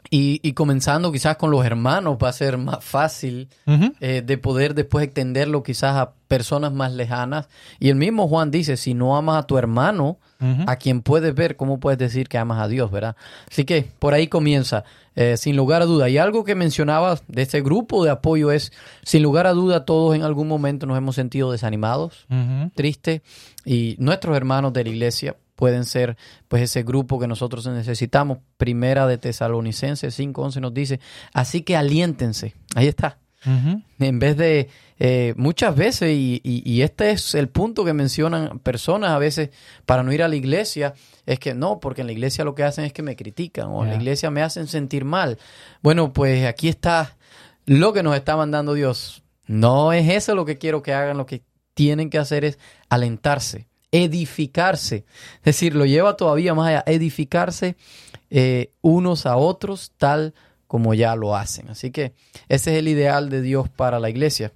Y, 0.09 0.39
y 0.41 0.53
comenzando 0.53 1.11
quizás 1.11 1.37
con 1.37 1.51
los 1.51 1.65
hermanos 1.65 2.17
va 2.21 2.29
a 2.29 2.33
ser 2.33 2.57
más 2.57 2.83
fácil 2.83 3.49
eh, 3.99 4.21
de 4.25 4.37
poder 4.37 4.73
después 4.73 5.03
extenderlo 5.05 5.63
quizás 5.63 5.95
a 5.97 6.13
personas 6.27 6.71
más 6.71 6.93
lejanas. 6.93 7.49
Y 7.79 7.89
el 7.89 7.95
mismo 7.95 8.27
Juan 8.27 8.49
dice, 8.51 8.77
si 8.77 8.93
no 8.93 9.17
amas 9.17 9.43
a 9.43 9.47
tu 9.47 9.57
hermano, 9.57 10.17
a 10.67 10.75
quien 10.75 11.01
puedes 11.01 11.33
ver, 11.33 11.55
¿cómo 11.55 11.79
puedes 11.79 11.97
decir 11.97 12.29
que 12.29 12.37
amas 12.37 12.61
a 12.61 12.67
Dios, 12.67 12.91
verdad? 12.91 13.15
Así 13.49 13.65
que 13.65 13.87
por 13.97 14.13
ahí 14.13 14.27
comienza, 14.27 14.83
eh, 15.15 15.35
sin 15.35 15.55
lugar 15.55 15.81
a 15.81 15.85
duda. 15.85 16.09
Y 16.09 16.17
algo 16.19 16.43
que 16.43 16.53
mencionabas 16.53 17.23
de 17.27 17.41
este 17.41 17.61
grupo 17.61 18.03
de 18.03 18.11
apoyo 18.11 18.51
es, 18.51 18.71
sin 19.03 19.23
lugar 19.23 19.47
a 19.47 19.53
duda, 19.53 19.83
todos 19.83 20.15
en 20.15 20.21
algún 20.21 20.47
momento 20.47 20.85
nos 20.85 20.97
hemos 20.97 21.15
sentido 21.15 21.51
desanimados, 21.51 22.25
Ujú. 22.29 22.69
tristes, 22.75 23.21
y 23.65 23.95
nuestros 23.99 24.37
hermanos 24.37 24.73
de 24.73 24.83
la 24.83 24.89
iglesia 24.91 25.35
pueden 25.57 25.83
ser 25.83 26.15
pues 26.47 26.61
ese 26.61 26.83
grupo 26.83 27.19
que 27.19 27.27
nosotros 27.27 27.67
necesitamos. 27.67 28.37
Primera 28.55 29.05
de 29.07 29.17
Tesalonicenses 29.17 30.17
5.11 30.17 30.61
nos 30.61 30.73
dice, 30.73 31.01
así 31.33 31.63
que 31.63 31.75
aliéntense. 31.75 32.53
Ahí 32.75 32.87
está. 32.87 33.17
En 33.99 34.19
vez 34.19 34.35
de 34.35 34.67
eh, 34.99 35.33
muchas 35.37 35.73
veces, 35.75 36.11
y, 36.11 36.41
y- 36.43 36.63
y 36.69 36.81
este 36.81 37.11
es 37.11 37.33
el 37.35 37.47
punto 37.49 37.85
que 37.85 37.93
mencionan 37.93 38.59
personas 38.59 39.11
a 39.11 39.19
veces 39.19 39.51
para 39.85 40.03
no 40.03 40.11
ir 40.11 40.21
a 40.23 40.27
la 40.27 40.35
iglesia, 40.35 40.93
es 41.25 41.39
que 41.39 41.53
no, 41.53 41.79
porque 41.79 42.01
en 42.01 42.07
la 42.07 42.13
iglesia 42.13 42.43
lo 42.43 42.55
que 42.55 42.63
hacen 42.63 42.83
es 42.83 42.91
que 42.93 43.03
me 43.03 43.15
critican 43.15 43.67
o 43.67 43.83
en 43.83 43.89
la 43.89 43.95
iglesia 43.95 44.31
me 44.31 44.41
hacen 44.41 44.67
sentir 44.67 45.05
mal. 45.05 45.37
Bueno, 45.81 46.11
pues 46.13 46.45
aquí 46.45 46.67
está 46.67 47.15
lo 47.65 47.93
que 47.93 48.03
nos 48.03 48.15
está 48.15 48.35
mandando 48.35 48.73
Dios. 48.73 49.23
No 49.45 49.93
es 49.93 50.09
eso 50.09 50.35
lo 50.35 50.43
que 50.45 50.57
quiero 50.57 50.81
que 50.81 50.93
hagan, 50.93 51.15
lo 51.17 51.25
que 51.25 51.43
tienen 51.73 52.09
que 52.09 52.17
hacer 52.17 52.43
es 52.43 52.57
alentarse, 52.89 53.66
edificarse. 53.91 55.05
Es 55.37 55.43
decir, 55.43 55.75
lo 55.75 55.85
lleva 55.85 56.17
todavía 56.17 56.53
más 56.53 56.67
allá, 56.67 56.83
edificarse 56.87 57.75
eh, 58.29 58.71
unos 58.81 59.25
a 59.25 59.37
otros 59.37 59.91
tal 59.97 60.33
como 60.67 60.93
ya 60.93 61.15
lo 61.15 61.35
hacen. 61.35 61.69
Así 61.69 61.91
que 61.91 62.13
ese 62.49 62.73
es 62.73 62.79
el 62.79 62.87
ideal 62.87 63.29
de 63.29 63.41
Dios 63.41 63.69
para 63.69 63.99
la 63.99 64.09
iglesia. 64.09 64.51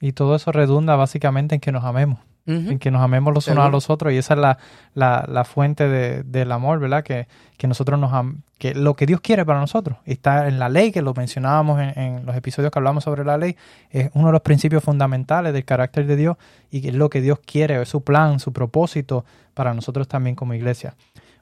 Y 0.00 0.12
todo 0.12 0.36
eso 0.36 0.52
redunda 0.52 0.94
básicamente 0.96 1.54
en 1.54 1.60
que 1.60 1.72
nos 1.72 1.84
amemos. 1.84 2.20
En 2.70 2.78
que 2.78 2.90
nos 2.92 3.02
amemos 3.02 3.34
los 3.34 3.44
unos 3.48 3.64
a 3.66 3.70
los 3.72 3.90
otros 3.90 4.12
y 4.12 4.18
esa 4.18 4.34
es 4.34 4.40
la, 4.40 4.58
la, 4.94 5.24
la 5.28 5.44
fuente 5.44 5.88
de- 5.88 6.22
del 6.22 6.52
amor, 6.52 6.78
¿verdad? 6.78 7.02
Que, 7.02 7.26
que 7.56 7.66
nosotros 7.66 7.98
nos 7.98 8.12
am- 8.12 8.42
que 8.58 8.74
lo 8.74 8.94
que 8.94 9.04
Dios 9.06 9.20
quiere 9.20 9.44
para 9.44 9.58
nosotros 9.60 9.98
está 10.04 10.46
en 10.48 10.58
la 10.58 10.68
ley, 10.68 10.92
que 10.92 11.02
lo 11.02 11.12
mencionábamos 11.12 11.80
en, 11.80 11.98
en 11.98 12.26
los 12.26 12.36
episodios 12.36 12.70
que 12.70 12.78
hablamos 12.78 13.04
sobre 13.04 13.24
la 13.24 13.36
ley, 13.36 13.56
es 13.90 14.10
uno 14.14 14.26
de 14.28 14.32
los 14.32 14.42
principios 14.42 14.84
fundamentales 14.84 15.52
del 15.52 15.64
carácter 15.64 16.06
de 16.06 16.14
Dios 16.16 16.36
y 16.70 16.80
que 16.82 16.88
es 16.88 16.94
lo 16.94 17.10
que 17.10 17.20
Dios 17.20 17.40
quiere, 17.44 17.82
es 17.82 17.88
su 17.88 18.02
plan, 18.04 18.38
su 18.40 18.52
propósito 18.52 19.24
para 19.54 19.74
nosotros 19.74 20.06
también 20.06 20.36
como 20.36 20.54
iglesia. 20.54 20.94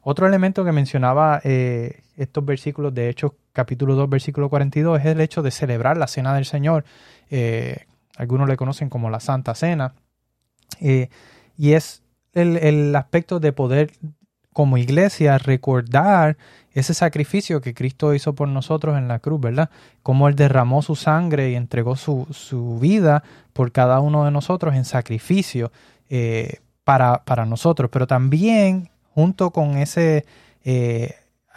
Otro 0.02 0.26
elemento 0.26 0.64
que 0.64 0.72
mencionaba 0.72 1.40
eh, 1.44 2.02
estos 2.16 2.44
versículos 2.44 2.94
de 2.94 3.08
Hechos 3.08 3.32
capítulo 3.52 3.94
2, 3.94 4.08
versículo 4.10 4.48
42, 4.50 5.00
es 5.00 5.06
el 5.06 5.20
hecho 5.20 5.42
de 5.42 5.50
celebrar 5.50 5.96
la 5.96 6.06
cena 6.06 6.34
del 6.34 6.44
Señor. 6.44 6.84
Eh, 7.30 7.84
algunos 8.16 8.48
le 8.48 8.56
conocen 8.56 8.88
como 8.88 9.10
la 9.10 9.20
Santa 9.20 9.54
Cena. 9.54 9.94
Eh, 10.80 11.08
y 11.56 11.72
es 11.72 12.02
el, 12.32 12.56
el, 12.56 12.94
aspecto 12.96 13.40
de 13.40 13.52
poder 13.52 13.92
como 14.52 14.78
iglesia 14.78 15.36
recordar 15.38 16.36
ese 16.72 16.94
sacrificio 16.94 17.60
que 17.60 17.74
Cristo 17.74 18.14
hizo 18.14 18.34
por 18.34 18.48
nosotros 18.48 18.96
en 18.96 19.08
la 19.08 19.18
cruz, 19.18 19.40
¿verdad? 19.40 19.70
Cómo 20.02 20.28
Él 20.28 20.36
derramó 20.36 20.80
su 20.82 20.96
sangre 20.96 21.50
y 21.50 21.54
entregó 21.54 21.96
su, 21.96 22.26
su 22.30 22.78
vida 22.78 23.22
por 23.52 23.72
cada 23.72 24.00
uno 24.00 24.24
de 24.24 24.30
nosotros 24.30 24.74
en 24.74 24.84
sacrificio 24.84 25.72
eh, 26.08 26.60
para, 26.84 27.24
para, 27.24 27.46
nosotros, 27.46 27.90
pero 27.92 28.06
también 28.06 28.90
junto 29.10 29.50
con 29.50 29.76
ese 29.76 30.24
eh, 30.64 31.14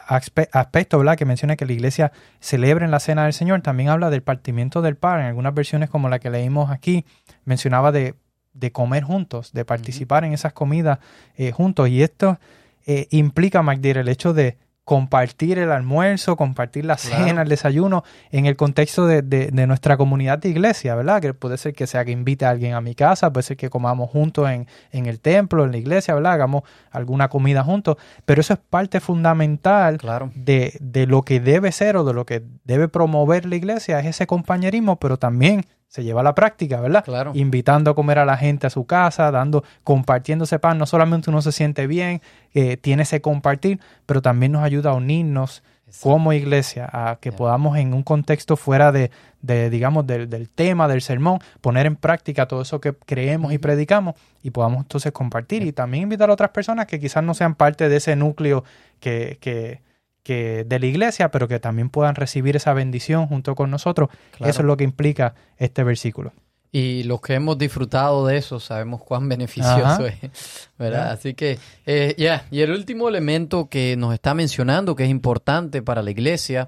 aspecto, 0.07 0.97
¿verdad? 0.97 1.17
Que 1.17 1.25
menciona 1.25 1.55
que 1.55 1.65
la 1.65 1.74
iglesia 1.74 2.12
celebra 2.39 2.86
en 2.86 2.91
la 2.91 3.00
cena 3.00 3.24
del 3.24 3.33
Señor, 3.33 3.62
también 3.62 3.89
habla 3.89 4.09
del 4.09 4.24
partimiento 4.24 4.81
del 4.81 4.95
pan. 4.95 5.19
En 5.19 5.25
algunas 5.27 5.53
versiones 5.53 5.89
como 5.89 6.09
la 6.09 6.19
que 6.19 6.29
leímos 6.29 6.71
aquí, 6.71 7.05
mencionaba 7.45 7.91
de, 7.91 8.15
de 8.59 8.71
comer 8.71 9.03
juntos, 9.03 9.53
de 9.53 9.65
participar 9.65 10.23
en 10.23 10.33
esas 10.33 10.53
comidas 10.53 10.99
eh, 11.35 11.51
juntos. 11.51 11.89
Y 11.89 12.03
esto 12.03 12.39
eh, 12.85 13.07
implica, 13.11 13.61
MacDear, 13.61 13.97
el 13.97 14.09
hecho 14.09 14.33
de 14.33 14.57
compartir 14.87 15.59
el 15.59 15.73
almuerzo, 15.73 16.37
compartir 16.37 16.85
la 16.85 16.97
cena, 16.97 17.41
el 17.41 17.49
desayuno, 17.49 18.05
en 18.31 18.45
el 18.45 18.55
contexto 18.55 19.05
de, 19.05 19.21
de, 19.21 19.67
nuestra 19.67 19.97
comunidad 19.97 20.39
de 20.39 20.47
iglesia, 20.47 20.95
¿verdad? 20.95 21.21
Que 21.21 21.33
puede 21.33 21.57
ser 21.57 21.73
que 21.73 21.87
sea 21.87 22.05
que 22.05 22.11
invite 22.11 22.45
a 22.45 22.51
alguien 22.51 22.73
a 22.73 22.79
mi 22.79 22.95
casa, 22.95 23.33
puede 23.33 23.43
ser 23.43 23.57
que 23.57 23.69
comamos 23.69 24.09
juntos 24.09 24.49
en, 24.49 24.65
en 24.93 25.05
el 25.07 25.19
templo, 25.19 25.65
en 25.65 25.71
la 25.73 25.77
iglesia, 25.77 26.15
¿verdad? 26.15 26.31
Hagamos 26.31 26.63
alguna 26.89 27.27
comida 27.27 27.65
juntos, 27.65 27.97
pero 28.23 28.39
eso 28.39 28.53
es 28.53 28.59
parte 28.59 29.01
fundamental 29.01 29.97
claro. 29.97 30.31
de, 30.35 30.77
de 30.79 31.05
lo 31.05 31.21
que 31.23 31.41
debe 31.41 31.73
ser 31.73 31.97
o 31.97 32.05
de 32.05 32.13
lo 32.13 32.25
que 32.25 32.41
debe 32.63 32.87
promover 32.87 33.45
la 33.45 33.57
iglesia, 33.57 33.99
es 33.99 34.05
ese 34.05 34.25
compañerismo, 34.25 34.95
pero 34.95 35.17
también 35.17 35.65
se 35.88 36.03
lleva 36.03 36.22
a 36.22 36.24
la 36.24 36.36
práctica, 36.36 36.82
¿verdad? 36.82 37.03
Claro. 37.03 37.32
Invitando 37.34 37.91
a 37.91 37.96
comer 37.96 38.20
a 38.20 38.25
la 38.25 38.38
gente 38.38 38.67
a 38.67 38.70
su 38.70 38.86
casa, 38.86 39.32
dando, 39.32 39.63
compartiendo 39.84 40.44
ese 40.44 40.60
pan. 40.60 40.77
No 40.77 40.86
solamente 40.86 41.29
uno 41.29 41.41
se 41.41 41.51
siente 41.51 41.88
bien, 41.88 42.22
eh, 42.53 42.77
tiene 42.77 43.03
ese 43.03 43.22
compartir, 43.22 43.79
pero 44.06 44.22
también 44.22 44.51
nos 44.51 44.63
ayuda 44.63 44.91
a 44.91 44.94
unirnos 44.94 45.63
Exacto. 45.88 46.10
como 46.10 46.34
iglesia, 46.34 46.89
a 46.91 47.17
que 47.22 47.29
yeah. 47.29 47.38
podamos 47.38 47.77
en 47.77 47.94
un 47.94 48.03
contexto 48.03 48.58
fuera 48.58 48.91
de, 48.91 49.12
de 49.41 49.70
digamos, 49.70 50.06
del, 50.06 50.29
del, 50.29 50.50
tema, 50.50 50.89
del 50.89 51.01
sermón, 51.01 51.39
poner 51.62 51.86
en 51.86 51.96
práctica 51.96 52.48
todo 52.48 52.62
eso 52.62 52.82
que 52.82 52.94
creemos 52.94 53.53
y 53.53 53.58
predicamos 53.58 54.15
y 54.44 54.51
podamos 54.51 54.79
entonces 54.79 55.13
compartir 55.13 55.62
yeah. 55.62 55.70
y 55.70 55.72
también 55.72 56.03
invitar 56.03 56.29
a 56.29 56.34
otras 56.34 56.50
personas 56.50 56.88
que 56.88 57.00
quizás 57.00 57.24
no 57.24 57.34
sean 57.34 57.56
parte 57.56 57.88
de 57.88 57.96
ese 57.96 58.17
núcleo 58.17 58.65
que, 59.00 59.38
que 59.39 59.87
que 60.27 60.65
de 60.65 60.77
la 60.77 60.86
iglesia, 60.86 61.31
pero 61.31 61.48
que 61.48 61.57
también 61.57 61.89
puedan 61.89 62.15
recibir 62.15 62.57
esa 62.57 62.74
bendición 62.74 63.27
junto 63.27 63.55
con 63.55 63.72
nosotros. 63.72 64.10
Claro. 64.36 64.51
Eso 64.51 64.60
es 64.60 64.65
lo 64.65 64.75
que 64.75 64.84
implica 64.84 65.36
este 65.55 65.86
versículo. 65.86 66.34
Y 66.69 67.03
los 67.03 67.22
que 67.22 67.36
hemos 67.36 67.57
disfrutado 67.57 68.27
de 68.27 68.36
eso 68.36 68.60
sabemos 68.60 69.01
cuán 69.01 69.29
beneficioso 69.29 69.86
Ajá. 69.86 70.05
es, 70.05 70.69
¿verdad? 70.77 71.05
Yeah. 71.05 71.12
Así 71.13 71.34
que, 71.34 71.60
eh, 71.86 72.13
ya, 72.17 72.24
yeah. 72.41 72.48
y 72.51 72.60
el 72.62 72.72
último 72.72 73.07
elemento 73.07 73.69
que 73.69 73.96
nos 73.96 74.13
está 74.13 74.34
mencionando, 74.34 74.98
que 74.98 75.05
es 75.05 75.10
importante 75.10 75.81
para 75.81 76.01
la 76.01 76.12
iglesia, 76.12 76.67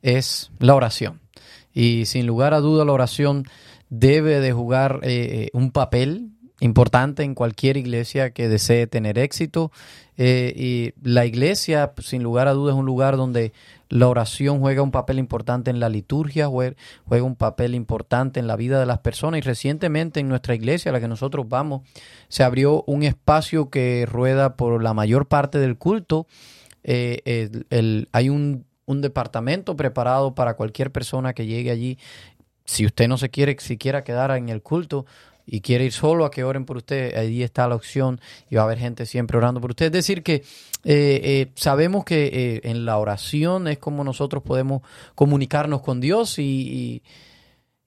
es 0.00 0.52
la 0.60 0.76
oración. 0.76 1.20
Y 1.74 2.06
sin 2.06 2.24
lugar 2.24 2.54
a 2.54 2.60
duda 2.60 2.84
la 2.84 2.92
oración 2.92 3.46
debe 3.88 4.38
de 4.38 4.52
jugar 4.52 5.00
eh, 5.02 5.50
un 5.54 5.72
papel 5.72 6.30
importante 6.62 7.24
en 7.24 7.34
cualquier 7.34 7.76
iglesia 7.76 8.30
que 8.30 8.48
desee 8.48 8.86
tener 8.86 9.18
éxito. 9.18 9.72
Eh, 10.16 10.52
y 10.56 10.94
la 11.02 11.26
iglesia, 11.26 11.92
sin 12.00 12.22
lugar 12.22 12.46
a 12.46 12.52
dudas, 12.52 12.74
es 12.74 12.78
un 12.78 12.86
lugar 12.86 13.16
donde 13.16 13.52
la 13.88 14.08
oración 14.08 14.60
juega 14.60 14.80
un 14.82 14.92
papel 14.92 15.18
importante 15.18 15.70
en 15.70 15.80
la 15.80 15.88
liturgia, 15.88 16.46
juega 16.46 17.24
un 17.24 17.34
papel 17.34 17.74
importante 17.74 18.38
en 18.38 18.46
la 18.46 18.56
vida 18.56 18.78
de 18.78 18.86
las 18.86 18.98
personas. 18.98 19.38
Y 19.38 19.40
recientemente 19.40 20.20
en 20.20 20.28
nuestra 20.28 20.54
iglesia, 20.54 20.90
a 20.90 20.92
la 20.92 21.00
que 21.00 21.08
nosotros 21.08 21.48
vamos, 21.48 21.82
se 22.28 22.44
abrió 22.44 22.84
un 22.86 23.02
espacio 23.02 23.68
que 23.68 24.06
rueda 24.08 24.56
por 24.56 24.82
la 24.82 24.94
mayor 24.94 25.26
parte 25.26 25.58
del 25.58 25.76
culto. 25.76 26.28
Eh, 26.84 27.50
hay 28.12 28.28
un, 28.28 28.66
un 28.86 29.00
departamento 29.00 29.74
preparado 29.74 30.36
para 30.36 30.54
cualquier 30.54 30.92
persona 30.92 31.32
que 31.32 31.46
llegue 31.46 31.72
allí. 31.72 31.98
Si 32.64 32.86
usted 32.86 33.08
no 33.08 33.18
se 33.18 33.30
quiere 33.30 33.56
siquiera 33.58 34.04
quedar 34.04 34.30
en 34.30 34.48
el 34.48 34.62
culto, 34.62 35.04
y 35.46 35.60
quiere 35.60 35.84
ir 35.84 35.92
solo 35.92 36.24
a 36.24 36.30
que 36.30 36.44
oren 36.44 36.64
por 36.64 36.76
usted, 36.76 37.16
ahí 37.16 37.42
está 37.42 37.66
la 37.68 37.74
opción 37.74 38.20
y 38.48 38.56
va 38.56 38.62
a 38.62 38.64
haber 38.64 38.78
gente 38.78 39.06
siempre 39.06 39.36
orando 39.38 39.60
por 39.60 39.70
usted. 39.70 39.86
Es 39.86 39.92
decir, 39.92 40.22
que 40.22 40.36
eh, 40.84 41.20
eh, 41.24 41.52
sabemos 41.54 42.04
que 42.04 42.26
eh, 42.26 42.60
en 42.64 42.84
la 42.84 42.98
oración 42.98 43.68
es 43.68 43.78
como 43.78 44.04
nosotros 44.04 44.42
podemos 44.42 44.82
comunicarnos 45.14 45.82
con 45.82 46.00
Dios 46.00 46.38
y, 46.38 46.42
y, 46.42 47.02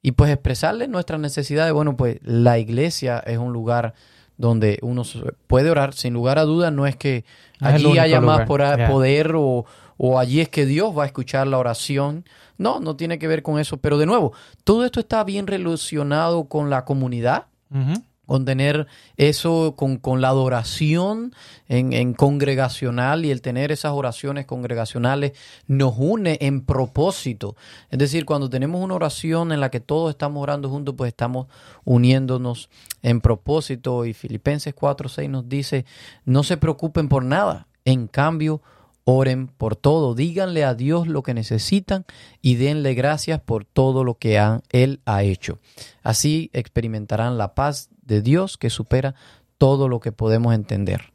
y, 0.01 0.11
pues 0.11 0.31
expresarle 0.31 0.87
nuestras 0.87 1.19
necesidades. 1.19 1.73
Bueno, 1.73 1.97
pues 1.97 2.19
la 2.23 2.59
iglesia 2.59 3.19
es 3.19 3.37
un 3.37 3.53
lugar 3.53 3.93
donde 4.37 4.79
uno 4.81 5.03
puede 5.47 5.69
orar, 5.69 5.93
sin 5.93 6.13
lugar 6.13 6.39
a 6.39 6.43
dudas, 6.43 6.71
no 6.71 6.87
es 6.87 6.97
que 6.97 7.23
no 7.61 7.67
allí 7.69 7.91
es 7.93 7.99
haya 7.99 8.19
lugar. 8.19 8.47
más 8.47 8.89
poder 8.89 9.27
yeah. 9.27 9.37
o, 9.37 9.65
o 9.97 10.19
allí 10.19 10.41
es 10.41 10.49
que 10.49 10.65
Dios 10.65 10.97
va 10.97 11.03
a 11.03 11.05
escuchar 11.05 11.47
la 11.47 11.57
oración. 11.57 12.25
No, 12.57 12.79
no 12.79 12.95
tiene 12.95 13.19
que 13.19 13.27
ver 13.27 13.43
con 13.43 13.59
eso. 13.59 13.77
Pero 13.77 13.97
de 13.97 14.05
nuevo, 14.05 14.33
todo 14.63 14.85
esto 14.85 14.99
está 14.99 15.23
bien 15.23 15.47
relacionado 15.47 16.45
con 16.45 16.69
la 16.69 16.85
comunidad, 16.85 17.45
uh 17.71 17.77
-huh. 17.77 18.03
con 18.25 18.45
tener 18.45 18.87
eso, 19.17 19.75
con, 19.75 19.97
con 19.97 20.21
la 20.21 20.29
adoración 20.29 21.33
en, 21.67 21.93
en, 21.93 22.13
congregacional 22.13 23.25
y 23.25 23.31
el 23.31 23.41
tener 23.41 23.71
esas 23.71 23.91
oraciones 23.91 24.45
congregacionales 24.45 25.33
nos 25.67 25.93
une 25.97 26.37
en 26.41 26.65
propósito. 26.65 27.55
Es 27.91 27.99
decir, 27.99 28.25
cuando 28.25 28.49
tenemos 28.49 28.81
una 28.81 28.95
oración 28.95 29.51
en 29.51 29.59
la 29.59 29.69
que 29.69 29.79
todos 29.79 30.11
estamos 30.11 30.41
orando 30.41 30.69
juntos, 30.69 30.95
pues 30.97 31.09
estamos 31.09 31.47
uniéndonos 31.83 32.69
en 33.01 33.21
propósito. 33.21 34.05
Y 34.05 34.13
Filipenses 34.13 34.75
4.6 34.75 35.29
nos 35.29 35.47
dice, 35.47 35.85
no 36.25 36.43
se 36.43 36.57
preocupen 36.57 37.09
por 37.09 37.23
nada. 37.23 37.67
En 37.83 38.07
cambio, 38.07 38.61
Oren 39.07 39.47
por 39.47 39.75
todo, 39.75 40.15
díganle 40.15 40.63
a 40.63 40.73
Dios 40.73 41.07
lo 41.07 41.21
que 41.21 41.35
necesitan 41.35 42.05
y 42.41 42.55
denle 42.55 42.95
gracias 42.95 43.39
por 43.39 43.63
todo 43.63 44.03
lo 44.03 44.17
que 44.17 44.39
han, 44.39 44.63
Él 44.71 44.99
ha 45.05 45.21
hecho. 45.21 45.59
Así 46.01 46.49
experimentarán 46.53 47.37
la 47.37 47.53
paz 47.53 47.89
de 48.01 48.23
Dios 48.23 48.57
que 48.57 48.71
supera 48.71 49.13
todo 49.59 49.89
lo 49.89 49.99
que 49.99 50.11
podemos 50.11 50.55
entender. 50.55 51.13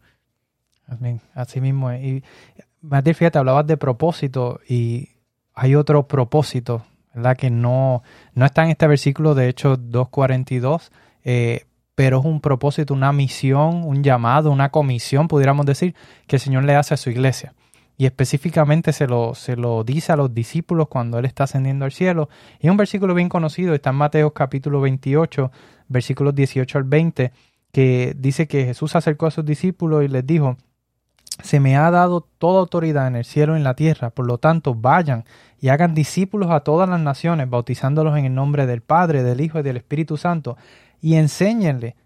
Amén. 0.87 1.21
Así 1.35 1.61
mismo. 1.61 1.93
Y 1.93 2.23
Matías, 2.81 3.17
fíjate, 3.17 3.39
hablabas 3.41 3.67
de 3.67 3.77
propósito 3.77 4.61
y 4.69 5.09
hay 5.53 5.75
otro 5.75 6.07
propósito, 6.07 6.85
¿verdad? 7.13 7.37
Que 7.37 7.51
no, 7.51 8.05
no 8.35 8.47
está 8.47 8.63
en 8.63 8.71
este 8.71 8.87
versículo, 8.87 9.35
de 9.35 9.49
hecho 9.49 9.77
2.42, 9.77 10.91
eh, 11.25 11.67
pero 11.97 12.21
es 12.21 12.25
un 12.25 12.41
propósito, 12.41 12.95
una 12.95 13.13
misión, 13.13 13.83
un 13.83 14.05
llamado, 14.05 14.53
una 14.53 14.71
comisión, 14.71 15.27
pudiéramos 15.27 15.67
decir, 15.67 15.97
que 16.29 16.37
el 16.37 16.41
Señor 16.41 16.65
le 16.65 16.77
hace 16.77 16.95
a 16.95 16.97
su 16.97 17.11
iglesia 17.11 17.53
y 18.01 18.07
específicamente 18.07 18.95
se 18.95 19.07
lo, 19.07 19.35
se 19.35 19.57
lo 19.57 19.85
dice 19.85 20.11
a 20.11 20.17
los 20.17 20.33
discípulos 20.33 20.89
cuando 20.89 21.19
Él 21.19 21.27
está 21.27 21.45
ascendiendo 21.45 21.85
al 21.85 21.93
cielo. 21.93 22.31
Y 22.59 22.67
es 22.67 22.71
un 22.71 22.79
versículo 22.79 23.15
bien 23.15 23.29
conocido, 23.29 23.75
está 23.75 23.91
en 23.91 23.97
Mateo 23.97 24.33
capítulo 24.33 24.81
28, 24.81 25.53
versículos 25.89 26.35
18 26.35 26.79
al 26.79 26.85
20, 26.85 27.31
que 27.71 28.17
dice 28.17 28.49
que 28.49 28.65
Jesús 28.65 28.97
acercó 28.97 29.27
a 29.27 29.31
sus 29.31 29.45
discípulos 29.45 30.03
y 30.03 30.09
les 30.09 30.27
dijo, 30.27 30.57
se 31.43 31.61
me 31.61 31.77
ha 31.77 31.91
dado 31.91 32.27
toda 32.39 32.61
autoridad 32.61 33.07
en 33.07 33.17
el 33.17 33.27
cielo 33.27 33.53
y 33.53 33.59
en 33.59 33.65
la 33.65 33.75
tierra, 33.75 34.09
por 34.09 34.27
lo 34.27 34.39
tanto 34.39 34.75
vayan 34.75 35.27
y 35.61 35.69
hagan 35.69 35.95
discípulos 35.95 36.51
a 36.51 36.61
todas 36.61 36.89
las 36.89 37.01
naciones, 37.01 37.51
bautizándolos 37.51 38.17
en 38.17 38.25
el 38.25 38.35
nombre 38.35 38.65
del 38.65 38.81
Padre, 38.81 39.23
del 39.23 39.43
Hijo 39.43 39.59
y 39.59 39.63
del 39.63 39.77
Espíritu 39.77 40.17
Santo, 40.17 40.57
y 41.03 41.17
enséñenle 41.17 41.97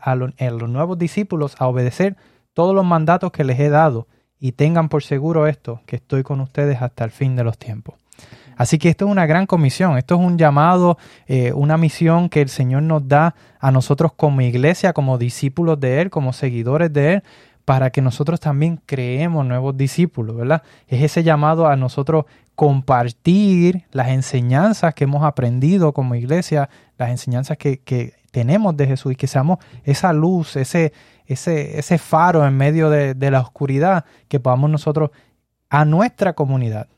a, 0.00 0.14
lo, 0.14 0.26
a 0.26 0.50
los 0.50 0.70
nuevos 0.70 0.96
discípulos 0.96 1.56
a 1.58 1.66
obedecer 1.66 2.16
todos 2.54 2.72
los 2.72 2.84
mandatos 2.84 3.32
que 3.32 3.42
les 3.42 3.58
he 3.58 3.68
dado 3.68 4.06
y 4.40 4.52
tengan 4.52 4.88
por 4.88 5.02
seguro 5.02 5.46
esto, 5.46 5.80
que 5.86 5.96
estoy 5.96 6.22
con 6.22 6.40
ustedes 6.40 6.80
hasta 6.80 7.04
el 7.04 7.10
fin 7.10 7.36
de 7.36 7.44
los 7.44 7.58
tiempos. 7.58 7.94
Así 8.56 8.78
que 8.78 8.90
esto 8.90 9.06
es 9.06 9.10
una 9.10 9.24
gran 9.24 9.46
comisión, 9.46 9.96
esto 9.96 10.16
es 10.16 10.20
un 10.20 10.36
llamado, 10.36 10.98
eh, 11.26 11.52
una 11.54 11.78
misión 11.78 12.28
que 12.28 12.42
el 12.42 12.50
Señor 12.50 12.82
nos 12.82 13.08
da 13.08 13.34
a 13.58 13.70
nosotros 13.70 14.12
como 14.14 14.42
iglesia, 14.42 14.92
como 14.92 15.16
discípulos 15.16 15.80
de 15.80 16.02
Él, 16.02 16.10
como 16.10 16.34
seguidores 16.34 16.92
de 16.92 17.14
Él, 17.14 17.22
para 17.70 17.90
que 17.90 18.02
nosotros 18.02 18.40
también 18.40 18.80
creemos 18.84 19.46
nuevos 19.46 19.76
discípulos, 19.76 20.34
¿verdad? 20.34 20.64
Es 20.88 21.04
ese 21.04 21.22
llamado 21.22 21.68
a 21.68 21.76
nosotros 21.76 22.24
compartir 22.56 23.84
las 23.92 24.08
enseñanzas 24.08 24.92
que 24.92 25.04
hemos 25.04 25.22
aprendido 25.22 25.92
como 25.92 26.16
iglesia, 26.16 26.68
las 26.98 27.10
enseñanzas 27.10 27.58
que, 27.58 27.78
que 27.78 28.14
tenemos 28.32 28.76
de 28.76 28.88
Jesús 28.88 29.12
y 29.12 29.14
que 29.14 29.28
seamos 29.28 29.60
esa 29.84 30.12
luz, 30.12 30.56
ese, 30.56 30.92
ese, 31.26 31.78
ese 31.78 31.98
faro 31.98 32.44
en 32.44 32.56
medio 32.56 32.90
de, 32.90 33.14
de, 33.14 33.30
la 33.30 33.40
oscuridad 33.40 34.04
que 34.26 34.40
podamos 34.40 34.68
nosotros 34.68 35.10
a 35.68 35.84
nuestra 35.84 36.32
comunidad. 36.32 36.88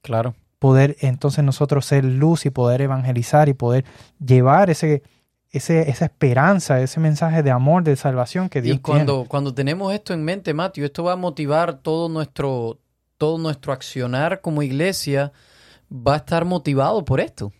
Claro. 0.00 0.34
Poder 0.58 0.96
entonces 1.00 1.44
nosotros 1.44 1.84
ser 1.84 2.06
luz 2.06 2.46
y 2.46 2.50
poder 2.50 2.80
evangelizar 2.80 3.50
y 3.50 3.52
poder 3.52 3.84
llevar 4.18 4.70
ese, 4.70 5.02
ese, 5.52 5.90
esa 5.90 6.06
esperanza, 6.06 6.80
ese 6.80 6.98
mensaje 6.98 7.42
de 7.42 7.50
amor, 7.50 7.84
de 7.84 7.94
salvación 7.96 8.48
que 8.48 8.62
Dios 8.62 8.78
y 8.78 8.80
cuando, 8.80 9.14
tiene. 9.14 9.28
cuando 9.28 9.54
tenemos 9.54 9.92
esto 9.92 10.14
en 10.14 10.24
mente, 10.24 10.54
Matthew, 10.54 10.86
esto 10.86 11.04
va 11.04 11.12
a 11.12 11.16
motivar 11.16 11.78
todo 11.78 12.08
nuestro, 12.08 12.78
todo 13.18 13.36
nuestro 13.38 13.72
accionar 13.72 14.40
como 14.40 14.62
iglesia, 14.62 15.32
va 15.90 16.14
a 16.14 16.16
estar 16.18 16.46
motivado 16.46 17.04
por 17.04 17.20
esto. 17.20 17.52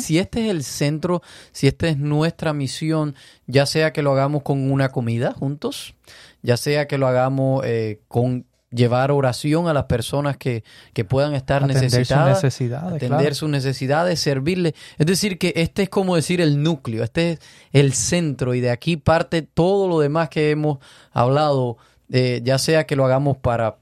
Si 0.00 0.18
este 0.18 0.46
es 0.46 0.50
el 0.50 0.64
centro, 0.64 1.22
si 1.52 1.68
esta 1.68 1.86
es 1.86 1.96
nuestra 1.96 2.52
misión, 2.52 3.14
ya 3.46 3.66
sea 3.66 3.92
que 3.92 4.02
lo 4.02 4.10
hagamos 4.10 4.42
con 4.42 4.68
una 4.68 4.88
comida 4.88 5.32
juntos, 5.32 5.94
ya 6.42 6.56
sea 6.56 6.88
que 6.88 6.98
lo 6.98 7.06
hagamos 7.06 7.64
eh, 7.64 8.00
con 8.08 8.46
llevar 8.70 9.10
oración 9.10 9.68
a 9.68 9.74
las 9.74 9.84
personas 9.84 10.36
que, 10.36 10.64
que 10.92 11.04
puedan 11.04 11.34
estar 11.34 11.64
Atender 11.64 11.76
sus 11.76 11.92
necesitadas, 11.92 12.42
necesidades, 12.42 12.94
atender 12.94 13.18
claro. 13.18 13.34
sus 13.34 13.48
necesidades, 13.48 14.20
servirle. 14.20 14.74
Es 14.98 15.06
decir, 15.06 15.38
que 15.38 15.52
este 15.56 15.82
es 15.82 15.88
como 15.88 16.16
decir 16.16 16.40
el 16.40 16.62
núcleo, 16.62 17.02
este 17.02 17.32
es 17.32 17.40
el 17.72 17.92
centro 17.92 18.54
y 18.54 18.60
de 18.60 18.70
aquí 18.70 18.96
parte 18.96 19.42
todo 19.42 19.88
lo 19.88 20.00
demás 20.00 20.28
que 20.28 20.50
hemos 20.50 20.78
hablado, 21.12 21.78
eh, 22.10 22.40
ya 22.44 22.58
sea 22.58 22.86
que 22.86 22.96
lo 22.96 23.04
hagamos 23.04 23.36
para, 23.36 23.78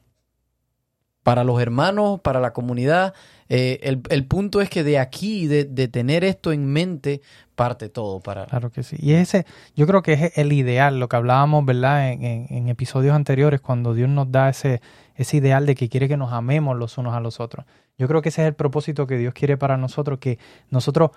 para 1.23 1.45
los 1.45 1.61
hermanos, 1.61 2.21
para 2.21 2.41
la 2.41 2.53
comunidad. 2.53 3.15
Eh, 3.49 3.81
el, 3.83 4.03
el 4.11 4.27
punto 4.27 4.61
es 4.61 4.69
que 4.71 4.85
de 4.85 4.99
aquí, 4.99 5.47
de, 5.47 5.65
de 5.65 5.89
tener 5.89 6.25
esto 6.25 6.53
en 6.53 6.67
mente, 6.67 7.21
parte 7.55 7.89
todo 7.89 8.21
para... 8.21 8.47
Claro 8.47 8.71
que 8.71 8.83
sí. 8.83 8.97
Y 9.01 9.13
ese, 9.13 9.47
yo 9.75 9.87
creo 9.87 10.03
que 10.03 10.13
es 10.13 10.39
el 10.39 10.53
ideal, 10.53 11.01
lo 11.01 11.09
que 11.09 11.17
hablábamos, 11.17 11.65
¿verdad? 11.65 12.13
En, 12.13 12.25
en- 12.25 12.47
en 12.51 12.69
episodios 12.69 13.15
anteriores, 13.15 13.61
cuando 13.61 13.95
Dios 13.95 14.09
nos 14.09 14.31
da 14.31 14.49
ese, 14.49 14.81
ese 15.15 15.39
ideal 15.39 15.67
de 15.67 15.75
que 15.75 15.89
quiere 15.89 16.09
que 16.09 16.17
nos 16.17 16.33
amemos 16.33 16.77
los 16.77 16.99
unos 16.99 17.15
a 17.15 17.21
los 17.21 17.41
otros. 17.41 17.65
Yo 17.97 18.07
creo 18.07 18.23
que 18.23 18.29
ese 18.29 18.43
es 18.43 18.49
el 18.49 18.55
propósito 18.55 19.07
que 19.07 19.17
Dios 19.19 19.35
quiere 19.35 19.57
para 19.57 19.77
nosotros, 19.77 20.19
que 20.21 20.39
nosotros 20.71 21.11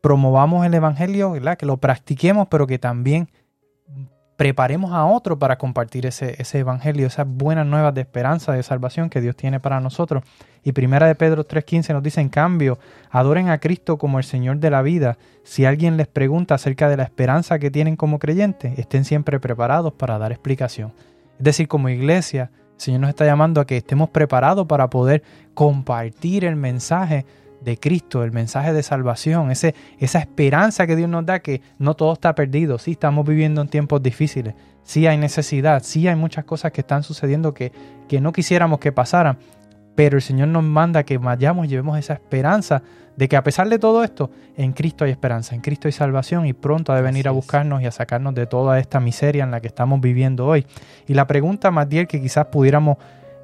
promovamos 0.00 0.64
el 0.64 0.74
Evangelio, 0.74 1.32
¿verdad? 1.32 1.58
Que 1.58 1.66
lo 1.66 1.78
practiquemos, 1.78 2.46
pero 2.48 2.66
que 2.66 2.78
también 2.78 3.30
preparemos 4.40 4.92
a 4.92 5.04
otro 5.04 5.38
para 5.38 5.58
compartir 5.58 6.06
ese, 6.06 6.40
ese 6.40 6.60
Evangelio, 6.60 7.06
esas 7.06 7.26
buenas 7.28 7.66
nuevas 7.66 7.92
de 7.92 8.00
esperanza, 8.00 8.52
de 8.52 8.62
salvación 8.62 9.10
que 9.10 9.20
Dios 9.20 9.36
tiene 9.36 9.60
para 9.60 9.80
nosotros. 9.80 10.24
Y 10.64 10.72
primera 10.72 11.06
de 11.06 11.14
Pedro 11.14 11.46
3.15 11.46 11.92
nos 11.92 12.02
dice, 12.02 12.22
en 12.22 12.30
cambio, 12.30 12.78
adoren 13.10 13.50
a 13.50 13.58
Cristo 13.58 13.98
como 13.98 14.16
el 14.16 14.24
Señor 14.24 14.56
de 14.56 14.70
la 14.70 14.80
vida. 14.80 15.18
Si 15.42 15.66
alguien 15.66 15.98
les 15.98 16.06
pregunta 16.06 16.54
acerca 16.54 16.88
de 16.88 16.96
la 16.96 17.02
esperanza 17.02 17.58
que 17.58 17.70
tienen 17.70 17.96
como 17.96 18.18
creyentes, 18.18 18.78
estén 18.78 19.04
siempre 19.04 19.38
preparados 19.40 19.92
para 19.92 20.16
dar 20.16 20.32
explicación. 20.32 20.94
Es 21.36 21.44
decir, 21.44 21.68
como 21.68 21.90
iglesia, 21.90 22.50
el 22.76 22.80
Señor 22.80 23.02
nos 23.02 23.10
está 23.10 23.26
llamando 23.26 23.60
a 23.60 23.66
que 23.66 23.76
estemos 23.76 24.08
preparados 24.08 24.66
para 24.66 24.88
poder 24.88 25.22
compartir 25.52 26.46
el 26.46 26.56
mensaje 26.56 27.26
de 27.60 27.76
Cristo, 27.78 28.24
el 28.24 28.32
mensaje 28.32 28.72
de 28.72 28.82
salvación, 28.82 29.50
ese, 29.50 29.74
esa 29.98 30.18
esperanza 30.18 30.86
que 30.86 30.96
Dios 30.96 31.08
nos 31.08 31.26
da, 31.26 31.40
que 31.40 31.60
no 31.78 31.94
todo 31.94 32.12
está 32.12 32.34
perdido, 32.34 32.78
sí 32.78 32.92
estamos 32.92 33.26
viviendo 33.26 33.60
en 33.60 33.68
tiempos 33.68 34.02
difíciles, 34.02 34.54
sí 34.82 35.06
hay 35.06 35.18
necesidad, 35.18 35.82
sí 35.82 36.08
hay 36.08 36.16
muchas 36.16 36.44
cosas 36.44 36.72
que 36.72 36.80
están 36.80 37.02
sucediendo 37.02 37.52
que, 37.52 37.72
que 38.08 38.20
no 38.20 38.32
quisiéramos 38.32 38.80
que 38.80 38.92
pasaran, 38.92 39.38
pero 39.94 40.16
el 40.16 40.22
Señor 40.22 40.48
nos 40.48 40.62
manda 40.62 41.02
que 41.02 41.18
vayamos 41.18 41.66
y 41.66 41.68
llevemos 41.68 41.98
esa 41.98 42.14
esperanza 42.14 42.82
de 43.16 43.28
que 43.28 43.36
a 43.36 43.42
pesar 43.42 43.68
de 43.68 43.78
todo 43.78 44.02
esto, 44.02 44.30
en 44.56 44.72
Cristo 44.72 45.04
hay 45.04 45.10
esperanza, 45.10 45.54
en 45.54 45.60
Cristo 45.60 45.88
hay 45.88 45.92
salvación 45.92 46.46
y 46.46 46.54
pronto 46.54 46.92
ha 46.92 46.96
de 46.96 47.02
venir 47.02 47.28
a 47.28 47.32
buscarnos 47.32 47.82
y 47.82 47.86
a 47.86 47.90
sacarnos 47.90 48.34
de 48.34 48.46
toda 48.46 48.78
esta 48.78 48.98
miseria 48.98 49.44
en 49.44 49.50
la 49.50 49.60
que 49.60 49.66
estamos 49.66 50.00
viviendo 50.00 50.46
hoy. 50.46 50.66
Y 51.06 51.12
la 51.12 51.26
pregunta, 51.26 51.70
Matiel, 51.70 52.06
que 52.06 52.20
quizás 52.22 52.46
pudiéramos 52.46 52.96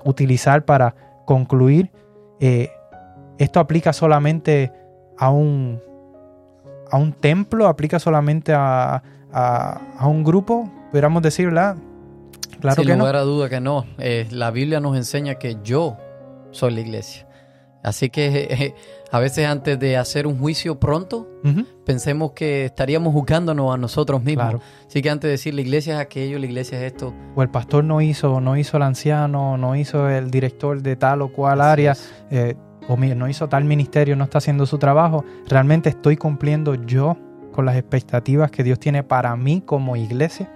utilizar 0.04 0.64
para 0.64 0.94
concluir, 1.26 1.90
eh, 2.40 2.70
¿esto 3.38 3.60
aplica 3.60 3.92
solamente 3.92 4.72
a 5.18 5.30
un, 5.30 5.80
a 6.90 6.96
un 6.98 7.12
templo? 7.12 7.66
¿Aplica 7.66 7.98
solamente 7.98 8.52
a, 8.54 9.02
a- 9.32 9.80
a 9.98 10.06
un 10.06 10.24
grupo? 10.24 10.70
Pudiéramos 10.90 11.22
decir, 11.22 11.46
¿verdad? 11.46 11.76
Claro 12.60 12.76
Sin 12.76 12.86
que 12.86 12.92
no. 12.96 13.00
lugar 13.00 13.16
a 13.16 13.20
duda 13.22 13.48
que 13.48 13.60
no. 13.60 13.84
Eh, 13.98 14.26
la 14.30 14.50
Biblia 14.50 14.80
nos 14.80 14.96
enseña 14.96 15.34
que 15.34 15.58
yo 15.62 15.96
soy 16.52 16.74
la 16.74 16.80
iglesia. 16.80 17.26
Así 17.82 18.08
que 18.10 18.48
eh, 18.50 18.74
a 19.12 19.20
veces 19.20 19.46
antes 19.46 19.78
de 19.78 19.96
hacer 19.96 20.26
un 20.26 20.38
juicio 20.40 20.80
pronto, 20.80 21.28
pensemos 21.84 22.32
que 22.32 22.64
estaríamos 22.64 23.12
juzgándonos 23.12 23.72
a 23.72 23.76
nosotros 23.78 24.24
mismos. 24.24 24.46
Claro. 24.46 24.60
Así 24.88 25.02
que 25.02 25.10
antes 25.10 25.28
de 25.28 25.32
decir 25.32 25.54
la 25.54 25.60
iglesia 25.60 25.94
es 25.94 26.00
aquello, 26.00 26.38
la 26.40 26.46
iglesia 26.46 26.78
es 26.78 26.92
esto. 26.92 27.14
O 27.36 27.42
el 27.42 27.48
pastor 27.50 27.84
no 27.84 28.00
hizo, 28.00 28.40
no 28.40 28.56
hizo 28.56 28.76
el 28.78 28.82
anciano, 28.82 29.56
no 29.56 29.76
hizo 29.76 30.08
el 30.08 30.32
director 30.32 30.82
de 30.82 30.96
tal 30.96 31.22
o 31.22 31.28
cual 31.30 31.60
así 31.60 31.70
área, 31.70 31.96
eh, 32.32 32.56
o 32.88 32.96
no 32.96 33.28
hizo 33.28 33.48
tal 33.48 33.64
ministerio, 33.64 34.16
no 34.16 34.24
está 34.24 34.38
haciendo 34.38 34.66
su 34.66 34.78
trabajo. 34.78 35.24
Realmente 35.48 35.88
estoy 35.88 36.16
cumpliendo 36.16 36.74
yo 36.74 37.16
con 37.52 37.64
las 37.64 37.76
expectativas 37.76 38.50
que 38.50 38.62
Dios 38.62 38.78
tiene 38.78 39.02
para 39.02 39.34
mí 39.36 39.62
como 39.64 39.96
iglesia. 39.96 40.50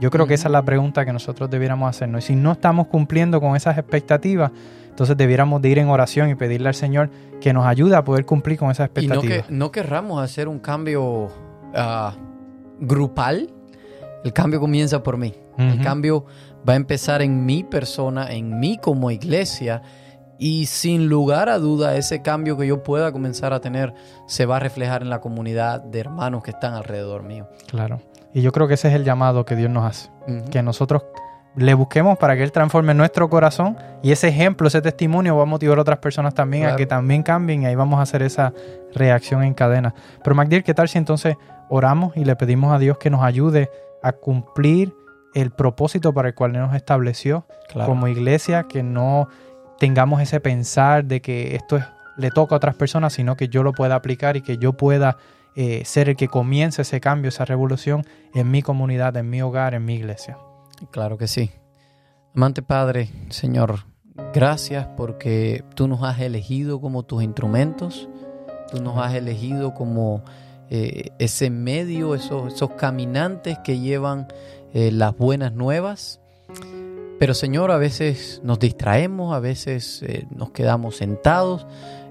Yo 0.00 0.10
creo 0.10 0.26
que 0.26 0.34
esa 0.34 0.48
es 0.48 0.52
la 0.52 0.64
pregunta 0.64 1.04
que 1.04 1.12
nosotros 1.12 1.48
debiéramos 1.48 1.88
hacernos. 1.88 2.24
Y 2.24 2.26
si 2.26 2.36
no 2.36 2.52
estamos 2.52 2.88
cumpliendo 2.88 3.40
con 3.40 3.56
esas 3.56 3.78
expectativas, 3.78 4.50
entonces 4.88 5.16
debiéramos 5.16 5.62
de 5.62 5.68
ir 5.70 5.78
en 5.78 5.88
oración 5.88 6.28
y 6.30 6.34
pedirle 6.34 6.68
al 6.68 6.74
Señor 6.74 7.10
que 7.40 7.52
nos 7.52 7.64
ayude 7.66 7.96
a 7.96 8.04
poder 8.04 8.26
cumplir 8.26 8.58
con 8.58 8.70
esas 8.70 8.90
Y 8.96 9.06
no, 9.06 9.14
expectativas. 9.14 9.46
que, 9.46 9.52
no 9.52 9.70
querramos 9.70 10.22
hacer 10.22 10.48
un 10.48 10.58
cambio 10.58 11.28
ah, 11.74 12.14
grupal. 12.80 13.50
El 14.24 14.32
cambio 14.32 14.60
comienza 14.60 15.02
por 15.02 15.16
mí. 15.16 15.34
El 15.56 15.80
cambio 15.80 16.26
va 16.68 16.72
a 16.72 16.76
empezar 16.76 17.22
en 17.22 17.46
mi 17.46 17.62
persona, 17.62 18.32
en 18.32 18.58
mí 18.58 18.78
como 18.82 19.10
iglesia. 19.10 19.82
Y 20.38 20.66
sin 20.66 21.08
lugar 21.08 21.48
a 21.48 21.58
duda, 21.58 21.96
ese 21.96 22.22
cambio 22.22 22.56
que 22.56 22.66
yo 22.66 22.82
pueda 22.82 23.12
comenzar 23.12 23.52
a 23.52 23.60
tener 23.60 23.94
se 24.26 24.46
va 24.46 24.56
a 24.56 24.60
reflejar 24.60 25.02
en 25.02 25.10
la 25.10 25.20
comunidad 25.20 25.80
de 25.80 26.00
hermanos 26.00 26.42
que 26.42 26.50
están 26.50 26.74
alrededor 26.74 27.22
mío. 27.22 27.48
Claro. 27.68 28.00
Y 28.32 28.42
yo 28.42 28.50
creo 28.52 28.66
que 28.66 28.74
ese 28.74 28.88
es 28.88 28.94
el 28.94 29.04
llamado 29.04 29.44
que 29.44 29.54
Dios 29.56 29.70
nos 29.70 29.84
hace. 29.84 30.10
Que 30.50 30.62
nosotros 30.62 31.04
le 31.56 31.72
busquemos 31.74 32.18
para 32.18 32.34
que 32.36 32.42
Él 32.42 32.50
transforme 32.50 32.94
nuestro 32.94 33.30
corazón 33.30 33.76
y 34.02 34.10
ese 34.10 34.26
ejemplo, 34.26 34.66
ese 34.66 34.82
testimonio 34.82 35.36
va 35.36 35.44
a 35.44 35.46
motivar 35.46 35.78
a 35.78 35.82
otras 35.82 35.98
personas 35.98 36.34
también 36.34 36.66
a 36.66 36.74
que 36.74 36.84
también 36.84 37.22
cambien 37.22 37.62
y 37.62 37.66
ahí 37.66 37.76
vamos 37.76 38.00
a 38.00 38.02
hacer 38.02 38.22
esa 38.22 38.52
reacción 38.92 39.44
en 39.44 39.54
cadena. 39.54 39.94
Pero 40.24 40.34
Magdiel, 40.34 40.64
¿qué 40.64 40.74
tal 40.74 40.88
si 40.88 40.98
entonces 40.98 41.36
oramos 41.68 42.16
y 42.16 42.24
le 42.24 42.34
pedimos 42.34 42.74
a 42.74 42.78
Dios 42.80 42.98
que 42.98 43.08
nos 43.08 43.22
ayude 43.22 43.70
a 44.02 44.10
cumplir 44.12 44.92
el 45.34 45.52
propósito 45.52 46.12
para 46.12 46.28
el 46.28 46.34
cual 46.34 46.52
nos 46.52 46.74
estableció 46.74 47.46
Claro. 47.68 47.88
como 47.88 48.08
iglesia, 48.08 48.64
que 48.68 48.82
no 48.82 49.28
tengamos 49.78 50.20
ese 50.20 50.40
pensar 50.40 51.04
de 51.04 51.20
que 51.20 51.54
esto 51.56 51.76
es- 51.76 51.84
le 52.16 52.30
toca 52.30 52.54
a 52.54 52.58
otras 52.58 52.74
personas, 52.76 53.12
sino 53.12 53.36
que 53.36 53.48
yo 53.48 53.62
lo 53.62 53.72
pueda 53.72 53.94
aplicar 53.96 54.36
y 54.36 54.42
que 54.42 54.56
yo 54.58 54.72
pueda 54.74 55.16
eh, 55.56 55.82
ser 55.84 56.08
el 56.08 56.16
que 56.16 56.26
comience 56.26 56.82
ese 56.82 57.00
cambio, 57.00 57.28
esa 57.28 57.44
revolución 57.44 58.04
en 58.34 58.50
mi 58.50 58.60
comunidad, 58.60 59.16
en 59.16 59.30
mi 59.30 59.40
hogar, 59.40 59.74
en 59.74 59.84
mi 59.84 59.94
iglesia. 59.94 60.36
Claro 60.90 61.16
que 61.16 61.28
sí. 61.28 61.50
Amante 62.34 62.60
Padre, 62.62 63.08
Señor, 63.30 63.84
gracias 64.32 64.88
porque 64.96 65.62
tú 65.76 65.86
nos 65.86 66.02
has 66.02 66.18
elegido 66.18 66.80
como 66.80 67.04
tus 67.04 67.22
instrumentos, 67.22 68.08
tú 68.72 68.82
nos 68.82 68.98
has 68.98 69.14
elegido 69.14 69.74
como 69.74 70.22
eh, 70.70 71.10
ese 71.20 71.50
medio, 71.50 72.16
esos, 72.16 72.54
esos 72.54 72.70
caminantes 72.72 73.56
que 73.62 73.78
llevan 73.78 74.26
eh, 74.72 74.90
las 74.90 75.16
buenas 75.16 75.52
nuevas. 75.52 76.20
Pero 77.24 77.32
Señor, 77.32 77.70
a 77.70 77.78
veces 77.78 78.42
nos 78.44 78.58
distraemos, 78.58 79.34
a 79.34 79.40
veces 79.40 80.02
eh, 80.02 80.26
nos 80.36 80.50
quedamos 80.50 80.96
sentados 80.96 81.66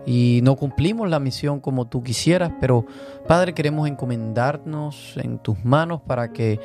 y 0.07 0.39
no 0.41 0.55
cumplimos 0.55 1.07
la 1.07 1.19
misión 1.19 1.59
como 1.59 1.87
tú 1.87 2.01
quisieras, 2.01 2.51
pero 2.59 2.87
Padre, 3.27 3.53
queremos 3.53 3.87
encomendarnos 3.87 5.13
en 5.17 5.37
tus 5.37 5.63
manos 5.63 6.01
para 6.01 6.33
que 6.33 6.59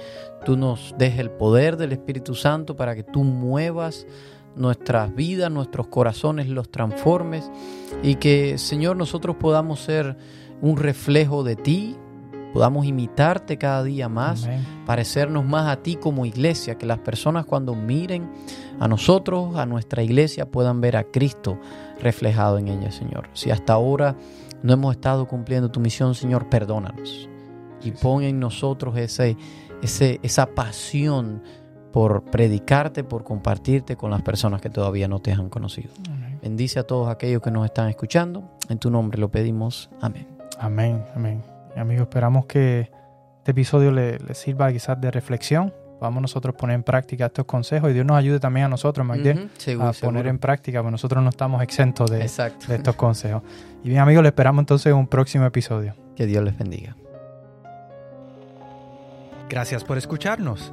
tú 0.47 0.57
nos 0.57 0.95
des 0.97 1.19
el 1.19 1.31
poder 1.31 1.77
del 1.77 1.93
Espíritu 1.93 2.35
Santo, 2.35 2.75
para 2.75 2.95
que 2.95 3.03
tú 3.03 3.23
muevas 3.23 4.07
nuestras 4.57 5.15
vidas, 5.15 5.51
nuestros 5.51 5.89
corazones, 5.89 6.49
los 6.49 6.71
transformes 6.71 7.51
y 8.03 8.15
que, 8.15 8.57
Señor, 8.57 8.97
nosotros 8.97 9.37
podamos 9.37 9.81
ser 9.81 10.17
un 10.63 10.79
reflejo 10.79 11.45
de 11.45 11.57
ti, 11.57 11.99
podamos 12.59 12.87
imitarte 12.87 13.57
cada 13.57 13.85
día 13.85 14.09
más, 14.09 14.43
Amén. 14.43 14.67
parecernos 14.85 15.45
más 15.45 15.69
a 15.69 15.81
ti 15.81 15.95
como 15.95 16.27
iglesia, 16.27 16.77
que 16.77 16.87
las 16.87 16.99
personas 16.99 17.47
cuando 17.47 17.77
miren 17.77 18.29
a 18.81 18.89
nosotros, 18.89 19.55
a 19.55 19.65
nuestra 19.65 20.03
iglesia, 20.03 20.51
puedan 20.51 20.81
ver 20.81 20.97
a 20.97 21.05
Cristo 21.05 21.57
reflejado 22.03 22.59
en 22.59 22.67
ella, 22.67 22.91
Señor. 22.91 23.29
Si 23.33 23.53
hasta 23.53 23.75
ahora 23.75 24.17
no 24.65 24.73
hemos 24.73 24.97
estado 24.97 25.29
cumpliendo 25.29 25.71
tu 25.71 25.79
misión, 25.79 26.17
Señor, 26.17 26.49
perdónanos 26.49 27.29
y 27.81 27.93
pon 27.93 28.25
en 28.25 28.41
nosotros 28.41 28.97
ese, 28.97 29.37
ese, 29.81 30.19
esa 30.25 30.47
pasión 30.47 31.45
por 31.93 32.25
predicarte, 32.25 33.05
por 33.05 33.23
compartirte 33.23 33.95
con 33.95 34.11
las 34.11 34.23
personas 34.23 34.61
que 34.61 34.69
todavía 34.69 35.07
no 35.07 35.21
te 35.21 35.31
han 35.31 35.49
conocido. 35.49 35.93
Amén. 36.09 36.41
Bendice 36.43 36.81
a 36.81 36.83
todos 36.83 37.09
aquellos 37.09 37.41
que 37.41 37.53
nos 37.53 37.65
están 37.65 37.89
escuchando. 37.89 38.51
En 38.69 38.81
tu 38.81 38.91
nombre 38.91 39.21
lo 39.21 39.31
pedimos. 39.31 39.91
Amén. 40.01 40.27
Amén, 40.59 41.05
amén. 41.15 41.58
Amigos, 41.79 42.03
esperamos 42.03 42.47
que 42.47 42.91
este 43.39 43.53
episodio 43.53 43.91
le, 43.91 44.19
le 44.19 44.35
sirva 44.35 44.73
quizás 44.73 45.01
de 45.01 45.11
reflexión. 45.11 45.73
Vamos 46.01 46.23
nosotros 46.23 46.55
a 46.55 46.59
poner 46.59 46.77
en 46.77 46.83
práctica 46.85 47.27
estos 47.27 47.45
consejos 47.45 47.91
y 47.91 47.93
Dios 47.93 48.07
nos 48.07 48.17
ayude 48.17 48.39
también 48.39 48.67
a 48.67 48.69
nosotros, 48.69 49.05
Magdiel, 49.05 49.51
seguro, 49.57 49.89
a 49.89 49.93
seguro. 49.93 50.13
poner 50.13 50.27
en 50.29 50.39
práctica, 50.39 50.81
porque 50.81 50.93
nosotros 50.93 51.23
no 51.23 51.31
estamos 51.31 51.61
exentos 51.63 52.11
de, 52.11 52.25
estos 52.25 52.95
consejos. 52.95 53.43
Y 53.83 53.89
bien, 53.89 54.01
amigos, 54.01 54.23
le 54.23 54.29
esperamos 54.29 54.63
entonces 54.63 54.93
en 54.93 54.97
un 54.97 55.09
próximo 55.09 55.45
episodio. 55.45 55.95
Que 56.15 56.27
Dios 56.27 56.45
les 56.45 56.57
bendiga. 56.57 56.97
Gracias 59.49 59.83
por 59.83 59.99
escucharnos. 59.99 60.73